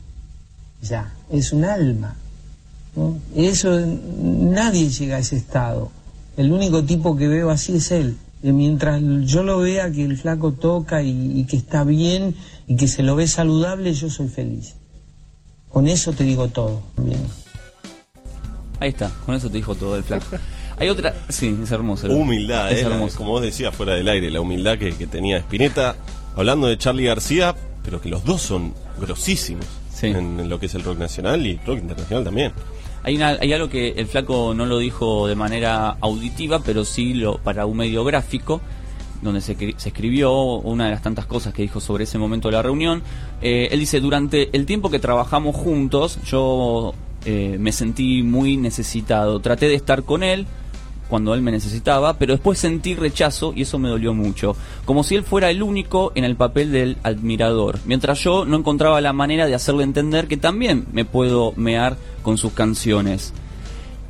Ya, 0.84 1.14
es 1.32 1.52
un 1.52 1.66
alma. 1.66 2.16
Eso, 3.36 3.80
nadie 3.80 4.90
llega 4.90 5.16
a 5.18 5.20
ese 5.20 5.38
estado. 5.38 5.92
El 6.38 6.52
único 6.52 6.84
tipo 6.84 7.16
que 7.16 7.28
veo 7.28 7.50
así 7.50 7.76
es 7.78 7.92
él. 7.92 8.18
Y 8.44 8.52
mientras 8.52 9.02
yo 9.26 9.44
lo 9.44 9.60
vea 9.60 9.92
que 9.92 10.04
el 10.04 10.18
flaco 10.18 10.52
toca 10.54 11.02
y, 11.04 11.40
y 11.40 11.46
que 11.46 11.58
está 11.58 11.84
bien 11.84 12.36
y 12.68 12.76
que 12.76 12.88
se 12.88 13.04
lo 13.04 13.16
ve 13.16 13.28
saludable, 13.28 13.94
yo 13.94 14.10
soy 14.10 14.28
feliz. 14.28 14.76
Con 15.70 15.88
eso 15.88 16.12
te 16.12 16.24
digo 16.24 16.48
todo. 16.48 16.82
Bien. 16.98 17.22
Ahí 18.80 18.90
está, 18.90 19.12
con 19.26 19.36
eso 19.36 19.48
te 19.50 19.58
dijo 19.58 19.76
todo 19.76 19.96
el 19.96 20.04
flaco. 20.04 20.26
Hay 20.78 20.90
otra, 20.90 21.14
sí, 21.30 21.56
es 21.62 21.72
hermoso. 21.72 22.08
Humildad, 22.08 22.72
es 22.72 22.80
eh, 22.80 22.90
la- 22.90 22.96
hermoso. 22.96 23.18
como 23.18 23.30
vos 23.32 23.42
decías 23.44 23.74
fuera 23.76 23.94
del 23.94 24.08
aire, 24.10 24.32
la 24.32 24.42
humildad 24.42 24.80
que, 24.80 24.96
que 24.96 25.06
tenía 25.06 25.38
Spinetta, 25.38 25.96
hablando 26.36 26.66
de 26.68 26.78
Charlie 26.80 27.06
García, 27.06 27.56
pero 27.84 28.02
que 28.02 28.10
los 28.10 28.26
dos 28.26 28.42
son 28.42 28.74
grosísimos 29.00 29.66
en, 30.02 30.40
en 30.40 30.50
lo 30.50 30.60
que 30.60 30.66
es 30.66 30.74
el 30.74 30.84
rock 30.84 30.98
nacional 30.98 31.46
y 31.46 31.58
rock 31.58 31.78
internacional 31.78 32.24
también. 32.24 32.52
Hay, 33.04 33.16
una- 33.16 33.38
hay 33.40 33.52
algo 33.54 33.70
que 33.70 33.90
el 33.98 34.06
flaco 34.08 34.54
no 34.54 34.66
lo 34.66 34.78
dijo 34.78 35.28
de 35.28 35.36
manera 35.36 35.98
auditiva, 36.02 36.60
pero 36.64 36.86
sí 36.86 37.14
lo 37.14 37.38
para 37.40 37.66
un 37.66 37.78
medio 37.78 38.04
gráfico, 38.04 38.62
donde 39.22 39.42
se, 39.42 39.58
cri- 39.58 39.76
se 39.78 39.90
escribió 39.90 40.32
una 40.34 40.86
de 40.86 40.92
las 40.92 41.02
tantas 41.02 41.26
cosas 41.26 41.54
que 41.54 41.62
dijo 41.64 41.80
sobre 41.80 42.04
ese 42.06 42.18
momento 42.18 42.48
de 42.48 42.54
la 42.54 42.62
reunión. 42.62 43.02
Eh, 43.42 43.70
él 43.72 43.80
dice, 43.80 44.00
durante 44.00 44.50
el 44.56 44.66
tiempo 44.66 44.90
que 44.90 45.00
trabajamos 45.00 45.56
juntos, 45.56 46.20
yo 46.26 46.94
eh, 47.26 47.58
me 47.60 47.72
sentí 47.72 48.24
muy 48.24 48.58
necesitado. 48.58 49.40
Traté 49.40 49.68
de 49.68 49.76
estar 49.76 50.04
con 50.04 50.24
él 50.24 50.46
cuando 51.12 51.34
él 51.34 51.42
me 51.42 51.52
necesitaba, 51.52 52.18
pero 52.18 52.32
después 52.32 52.58
sentí 52.58 52.96
rechazo 52.96 53.52
y 53.54 53.64
eso 53.64 53.78
me 53.78 53.90
dolió 53.90 54.14
mucho. 54.14 54.56
Como 54.86 55.04
si 55.04 55.16
él 55.16 55.24
fuera 55.24 55.52
el 55.52 55.62
único 55.62 56.14
en 56.16 56.24
el 56.24 56.38
papel 56.38 56.72
del 56.72 56.98
admirador, 57.04 57.80
mientras 57.86 58.24
yo 58.24 58.46
no 58.46 58.56
encontraba 58.56 59.02
la 59.02 59.12
manera 59.12 59.46
de 59.46 59.54
hacerle 59.54 59.84
entender 59.84 60.30
que 60.30 60.38
también 60.38 60.86
me 60.94 61.04
puedo 61.04 61.52
mear 61.58 61.98
con 62.22 62.38
sus 62.38 62.54
canciones. 62.54 63.34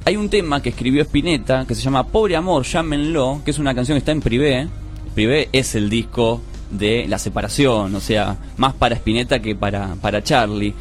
Hay 0.06 0.16
un 0.16 0.30
tema 0.30 0.62
que 0.62 0.70
escribió 0.70 1.02
Spinetta 1.02 1.66
que 1.66 1.74
se 1.74 1.82
llama 1.82 2.06
Pobre 2.06 2.36
Amor, 2.36 2.64
llámenlo, 2.66 3.42
que 3.44 3.50
es 3.50 3.58
una 3.58 3.74
canción 3.74 3.96
que 3.96 4.00
está 4.00 4.12
en 4.12 4.22
Privé. 4.22 4.68
Privé 5.16 5.50
es 5.52 5.74
el 5.74 5.90
disco 5.90 6.40
de 6.70 7.08
la 7.08 7.18
separación, 7.18 7.96
o 7.96 8.00
sea, 8.00 8.38
más 8.58 8.76
para 8.76 8.94
Spinetta 8.94 9.42
que 9.42 9.56
para, 9.56 9.96
para 9.96 10.24
Charlie. 10.24 10.76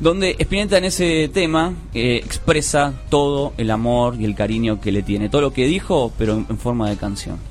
Donde 0.00 0.34
Spinetta 0.38 0.78
en 0.78 0.84
ese 0.86 1.28
tema 1.28 1.74
expresa 1.92 2.94
todo 3.10 3.52
el 3.58 3.70
amor 3.70 4.16
y 4.18 4.24
el 4.24 4.34
cariño 4.34 4.80
que 4.80 4.92
le 4.92 5.02
tiene. 5.02 5.28
Todo 5.28 5.42
lo 5.42 5.52
que 5.52 5.66
dijo, 5.66 6.10
pero 6.16 6.34
en 6.34 6.58
forma 6.58 6.88
de 6.88 6.96
canción. 6.96 7.49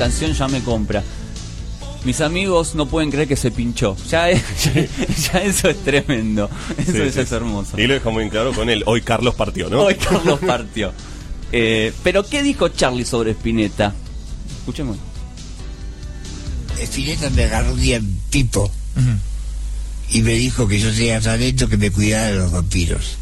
Canción 0.00 0.32
ya 0.32 0.48
me 0.48 0.60
compra. 0.62 1.02
Mis 2.04 2.22
amigos 2.22 2.74
no 2.74 2.86
pueden 2.86 3.10
creer 3.10 3.28
que 3.28 3.36
se 3.36 3.50
pinchó. 3.50 3.94
Ya, 4.10 4.30
es- 4.30 4.42
ya 5.32 5.42
eso 5.42 5.68
es 5.68 5.84
tremendo. 5.84 6.48
Eso 6.78 6.92
Sí, 6.92 6.98
es, 7.02 7.14
sí. 7.14 7.20
es 7.20 7.32
hermoso. 7.32 7.78
Y 7.78 7.86
lo 7.86 7.92
deja 7.94 8.08
muy 8.10 8.28
claro 8.30 8.52
con 8.54 8.70
él. 8.70 8.82
Hoy 8.86 9.02
Carlos 9.02 9.34
partió, 9.34 9.68
¿no? 9.68 9.82
Hoy 9.82 9.94
Carlos 9.96 10.40
partió. 10.46 10.92
Eh, 11.52 11.92
pero 12.02 12.24
¿qué 12.24 12.42
dijo 12.42 12.68
Charlie 12.70 13.04
sobre 13.04 13.32
Spinetta? 13.32 13.92
Escuchemos. 14.60 14.96
Spinetta 16.82 17.28
me 17.30 17.44
agarró 17.44 17.74
un 17.74 17.80
día 17.80 17.96
en 17.96 18.06
pipo 18.30 18.70
y 20.10 20.22
me 20.22 20.32
dijo 20.32 20.66
que 20.66 20.80
yo 20.80 20.90
tenía 20.92 21.20
talento 21.20 21.68
que 21.68 21.76
me 21.76 21.90
cuidara 21.90 22.28
de 22.28 22.34
los 22.38 22.50
vampiros. 22.52 23.16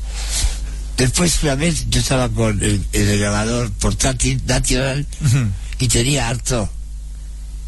Después 0.97 1.43
una 1.43 1.55
vez 1.57 1.87
yo 1.91 2.01
estaba 2.01 2.29
con 2.29 2.63
el, 2.63 2.85
el 2.93 3.19
grabador 3.19 3.71
portátil 3.73 4.41
nacional 4.47 5.07
y 5.79 5.89
tenía 5.89 6.29
harto. 6.29 6.69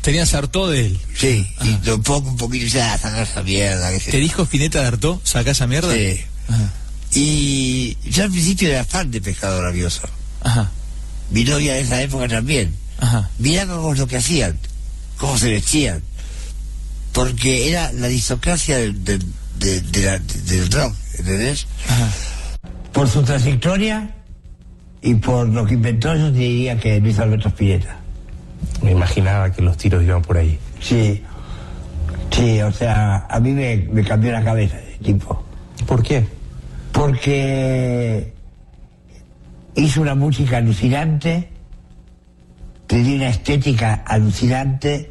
¿Tenías 0.03 0.33
harto 0.35 0.69
de 0.69 0.87
él? 0.87 1.01
Sí, 1.15 1.47
y 1.63 1.87
lo 1.87 2.01
pongo 2.03 2.31
un 2.31 2.37
poquito 2.37 2.65
y 2.65 2.69
ya 2.71 2.97
sacar 2.97 3.23
esa 3.23 3.43
mierda. 3.43 3.91
¿Te 3.99 4.17
dijo 4.17 4.45
Spinetta 4.45 4.81
de 4.81 4.87
harto? 4.87 5.21
¿Sacá 5.25 5.51
esa 5.51 5.67
mierda? 5.67 5.93
Sí. 5.95 6.21
Y 7.13 7.97
yo 8.09 8.25
al 8.25 8.31
principio 8.31 8.69
era 8.71 8.85
fan 8.85 9.11
de 9.11 9.21
Pescado 9.21 9.61
Rabioso. 9.63 10.03
Ajá. 10.43 10.71
Mi 11.31 11.45
novia 11.45 11.75
de 11.75 11.81
esa 11.81 12.01
época 12.03 12.29
también. 12.29 12.75
Ajá. 12.99 13.29
Mirábamos 13.39 13.99
lo 13.99 14.07
que 14.07 14.17
hacían, 14.17 14.59
cómo 15.19 15.37
se 15.37 15.51
vestían. 15.51 16.03
Porque 17.13 17.69
era 17.69 17.93
la 17.93 18.07
aristocracia 18.07 18.79
del, 18.79 19.05
del, 19.05 19.23
de- 19.59 19.81
de 19.83 20.03
la- 20.07 20.19
del 20.19 20.71
rock, 20.73 20.95
¿entendés? 21.19 21.67
Por 22.93 23.09
su 23.09 23.23
trayectoria 23.23 24.15
y 25.03 25.15
por 25.17 25.49
lo 25.49 25.67
que 25.67 25.75
inventó, 25.75 26.15
yo 26.17 26.31
diría 26.31 26.79
que 26.79 27.01
Luis 27.01 27.19
Alberto 27.19 27.49
Spinetta. 27.49 28.00
Me 28.83 28.93
imaginaba 28.93 29.53
que 29.53 29.63
los 29.63 29.77
tiros 29.77 30.03
iban 30.03 30.23
por 30.23 30.39
ahí. 30.39 30.59
Sí, 30.81 31.23
sí, 32.31 32.61
o 32.63 32.73
sea, 32.73 33.27
a 33.29 33.41
mí 33.41 33.53
me, 33.53 33.77
me 33.93 34.03
cambió 34.03 34.33
la 34.33 34.43
cabeza 34.43 34.79
ese 34.79 34.99
tipo. 34.99 35.43
¿Por 35.87 36.03
qué? 36.03 36.27
Porque 36.93 38.33
hizo 39.75 40.01
una 40.01 40.15
música 40.15 40.59
alucinante, 40.59 41.49
tenía 42.87 43.17
una 43.17 43.29
estética 43.29 44.03
alucinante 44.07 45.11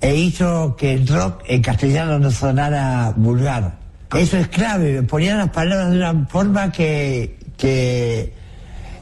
e 0.00 0.14
hizo 0.14 0.76
que 0.76 0.94
el 0.94 1.06
rock 1.06 1.42
en 1.46 1.62
castellano 1.62 2.18
no 2.18 2.30
sonara 2.30 3.12
vulgar. 3.16 3.76
Eso 4.14 4.38
es 4.38 4.48
clave, 4.48 5.02
ponía 5.02 5.36
las 5.36 5.50
palabras 5.50 5.90
de 5.90 5.96
una 5.98 6.26
forma 6.26 6.72
que, 6.72 7.38
que 7.56 8.32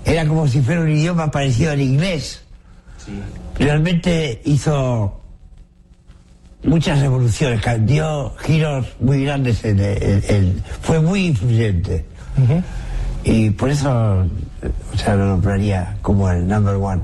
era 0.05 0.27
como 0.27 0.49
si 0.49 0.61
fuera 0.61 0.81
un 0.81 0.91
idioma 0.91 1.31
parecido 1.31 1.73
al 1.73 1.81
inglés. 1.81 2.43
Realmente 3.59 4.41
hizo 4.45 5.21
muchas 6.65 7.01
revoluciones, 7.01 7.61
dio 7.87 8.35
giros 8.39 8.87
muy 9.01 9.25
grandes, 9.25 9.65
en, 9.65 9.81
en- 9.81 10.23
en- 10.29 10.65
fue 10.83 11.01
muy 11.01 11.27
influyente. 11.27 12.05
Y 13.25 13.51
por 13.51 13.71
eso, 13.71 13.91
o 14.95 14.99
sea, 14.99 15.15
lo 15.17 15.27
nombraría 15.27 15.97
como 16.03 16.31
el 16.31 16.47
number 16.47 16.75
one. 16.77 17.03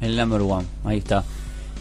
El 0.00 0.16
number 0.16 0.40
one, 0.42 0.64
ahí 0.84 0.98
está. 0.98 1.24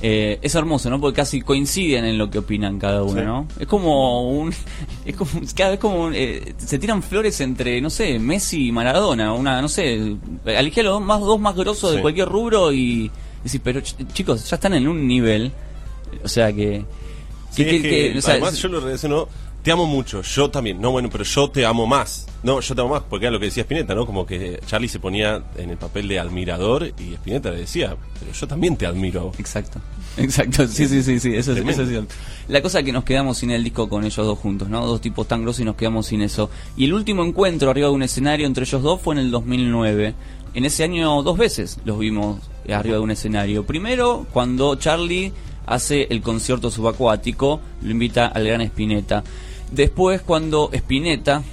Eh, 0.02 0.40
es 0.42 0.56
hermoso, 0.56 0.90
¿no? 0.90 1.00
Porque 1.02 1.18
casi 1.18 1.42
coinciden 1.42 2.06
en 2.06 2.18
lo 2.18 2.30
que 2.30 2.40
opinan 2.40 2.80
cada 2.80 3.04
uno, 3.04 3.20
Sí. 3.20 3.26
¿no? 3.26 3.48
Es 3.60 3.68
como 3.68 4.30
un... 4.32 4.54
Es 5.06 5.16
como, 5.16 5.30
cada 5.56 5.72
vez 5.72 5.80
como... 5.80 6.06
un, 6.06 6.14
eh, 6.16 6.54
se 6.58 6.80
tiran 6.80 7.04
flores 7.04 7.40
entre, 7.42 7.82
no 7.82 7.90
sé, 7.90 8.18
Messi 8.18 8.68
y 8.68 8.72
Maradona. 8.72 9.34
Una, 9.34 9.62
no 9.62 9.68
sé, 9.68 10.16
elegí 10.46 10.80
a 10.80 10.84
los 10.84 10.94
dos 10.94 11.02
más, 11.02 11.20
dos 11.20 11.40
más 11.40 11.54
grosos 11.56 11.96
de 11.96 12.02
cualquier 12.02 12.30
rubro 12.30 12.72
y 12.72 13.12
decir, 13.44 13.62
pero 13.64 13.80
ch- 13.82 13.96
chicos, 14.14 14.50
ya 14.50 14.56
están 14.56 14.74
en 14.74 14.88
un 14.88 15.08
nivel. 15.08 15.52
O 16.24 16.28
sea 16.28 16.52
que... 16.54 16.84
Sí, 17.52 17.64
que- 17.64 17.76
es 17.78 17.82
que- 17.82 17.90
que, 17.90 18.12
que- 18.14 18.18
o 18.20 18.22
sea, 18.22 18.34
además 18.34 18.58
yo 18.58 18.68
lo 18.70 18.80
relaciono, 18.80 19.28
te 19.64 19.72
amo 19.72 19.86
mucho, 19.86 20.22
yo 20.22 20.50
también, 20.50 20.80
no 20.80 20.92
bueno, 20.92 21.10
pero 21.12 21.24
yo 21.24 21.50
te 21.50 21.66
amo 21.66 21.86
más. 21.88 22.26
No, 22.44 22.62
yo 22.62 22.74
te 22.76 22.80
amo 22.82 22.92
más, 22.92 23.04
porque 23.10 23.26
era 23.26 23.32
lo 23.32 23.40
que 23.40 23.48
decía 23.48 23.64
Spinetta, 23.64 23.94
¿no? 23.94 24.06
Como 24.06 24.26
que 24.26 24.60
Charlie 24.66 24.88
se 24.88 25.00
ponía 25.00 25.44
en 25.58 25.70
el 25.72 25.78
papel 25.78 26.08
de 26.08 26.20
admirador 26.20 26.86
y 26.98 27.14
Spinetta 27.16 27.52
le 27.52 27.58
decía, 27.58 27.98
pero 28.20 28.32
yo 28.32 28.48
también 28.48 28.78
te 28.78 28.86
admiro. 28.86 29.20
a 29.20 29.24
vos". 29.26 29.40
Exacto. 29.40 29.80
Exacto, 30.18 30.68
sí, 30.68 30.88
sí, 30.88 31.02
sí, 31.04 31.20
sí, 31.20 31.36
eso, 31.36 31.52
es- 31.54 31.60
eso 31.60 31.82
es 31.84 31.90
cierto. 31.90 32.14
La 32.48 32.62
cosa 32.62 32.80
es 32.80 32.86
que 32.86 32.92
nos 32.92 33.04
quedamos 33.04 33.38
sin 33.38 33.52
el 33.52 33.64
disco 33.64 33.90
con 33.90 34.04
ellos 34.06 34.26
dos 34.26 34.40
juntos, 34.40 34.70
¿no? 34.70 34.86
Dos 34.86 35.02
tipos 35.02 35.28
tan 35.28 35.42
grosos 35.44 35.62
y 35.62 35.66
nos 35.66 35.76
quedamos 35.76 36.08
sin 36.08 36.22
eso. 36.22 36.50
Y 36.78 36.86
el 36.86 36.94
último 36.94 37.24
encuentro 37.24 37.70
arriba 37.70 37.88
de 37.90 37.94
un 37.94 38.04
escenario 38.04 38.48
entre 38.48 38.64
ellos 38.64 38.82
dos 38.82 39.02
fue 39.02 39.16
en 39.16 39.20
el 39.20 39.32
2009. 39.32 40.14
En 40.54 40.66
ese 40.66 40.84
año 40.84 41.22
dos 41.24 41.38
veces 41.38 41.80
los 41.86 42.00
vimos 42.00 42.40
arriba 42.74 42.96
de 42.96 43.02
un 43.02 43.12
escenario. 43.12 43.66
Primero, 43.66 44.26
cuando 44.32 44.76
Charlie 44.76 45.34
hace 45.66 46.08
el 46.10 46.22
concierto 46.22 46.72
subacuático, 46.72 47.62
lo 47.82 47.92
invita 47.92 48.28
al 48.28 48.46
gran 48.46 48.62
Spinetta. 48.62 49.24
Después, 49.72 50.22
cuando 50.22 50.70
Spinetta 50.74 51.44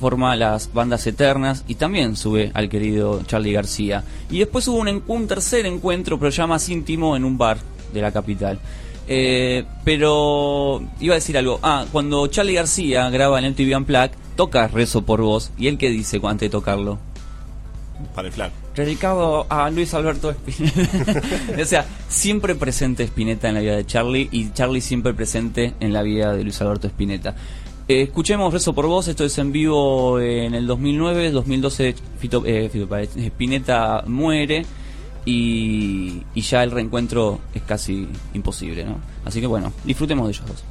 forma 0.00 0.36
las 0.36 0.72
bandas 0.72 1.06
eternas 1.06 1.64
y 1.66 1.76
también 1.76 2.16
sube 2.16 2.50
al 2.54 2.68
querido 2.68 3.22
Charlie 3.24 3.52
García. 3.52 4.04
Y 4.30 4.38
después 4.38 4.66
hubo 4.68 4.78
un, 4.78 5.26
tercer 5.26 5.66
encuentro, 5.66 6.18
pero 6.18 6.30
ya 6.30 6.46
más 6.46 6.68
íntimo, 6.68 7.16
en 7.16 7.24
un 7.24 7.38
bar 7.38 7.58
de 7.92 8.02
la 8.02 8.12
capital. 8.12 8.58
Eh, 9.06 9.64
pero 9.84 10.82
iba 11.00 11.14
a 11.14 11.16
decir 11.16 11.36
algo. 11.36 11.58
Ah, 11.62 11.86
cuando 11.90 12.26
Charlie 12.26 12.54
García 12.54 13.08
graba 13.10 13.38
en 13.38 13.50
MTV 13.52 13.76
Unplugged, 13.76 14.12
toca 14.36 14.68
Rezo 14.68 15.02
por 15.02 15.20
Vos. 15.22 15.50
¿Y 15.58 15.68
él 15.68 15.78
qué 15.78 15.90
dice 15.90 16.20
antes 16.22 16.46
de 16.46 16.50
tocarlo? 16.50 16.98
Para 18.14 18.28
el 18.28 18.34
flaco. 18.34 18.54
Dedicado 18.74 19.46
a 19.48 19.70
Luis 19.70 19.94
Alberto 19.94 20.30
Spinetta. 20.30 21.22
o 21.62 21.64
sea, 21.64 21.86
siempre 22.08 22.54
presente 22.54 23.04
Spinetta 23.04 23.48
en 23.48 23.54
la 23.54 23.60
vida 23.60 23.76
de 23.76 23.86
Charlie 23.86 24.28
y 24.32 24.52
Charlie 24.52 24.80
siempre 24.80 25.14
presente 25.14 25.74
en 25.80 25.92
la 25.92 26.02
vida 26.02 26.32
de 26.32 26.42
Luis 26.42 26.60
Alberto 26.60 26.86
Spinetta. 26.88 27.34
Eh, 27.86 28.02
escuchemos 28.02 28.52
Rezo 28.52 28.72
por 28.72 28.86
Vos, 28.86 29.08
esto 29.08 29.24
es 29.24 29.36
en 29.38 29.52
vivo 29.52 30.18
en 30.18 30.54
el 30.54 30.66
2009, 30.66 31.30
2012 31.30 31.94
Fito, 32.18 32.42
eh, 32.46 32.70
Spinetta 33.16 34.04
muere 34.06 34.64
y, 35.26 36.22
y 36.34 36.40
ya 36.40 36.62
el 36.62 36.70
reencuentro 36.70 37.40
es 37.54 37.62
casi 37.62 38.08
imposible, 38.32 38.84
¿no? 38.84 38.98
Así 39.24 39.40
que 39.40 39.46
bueno, 39.46 39.72
disfrutemos 39.84 40.26
de 40.26 40.32
ellos 40.32 40.46
dos. 40.46 40.64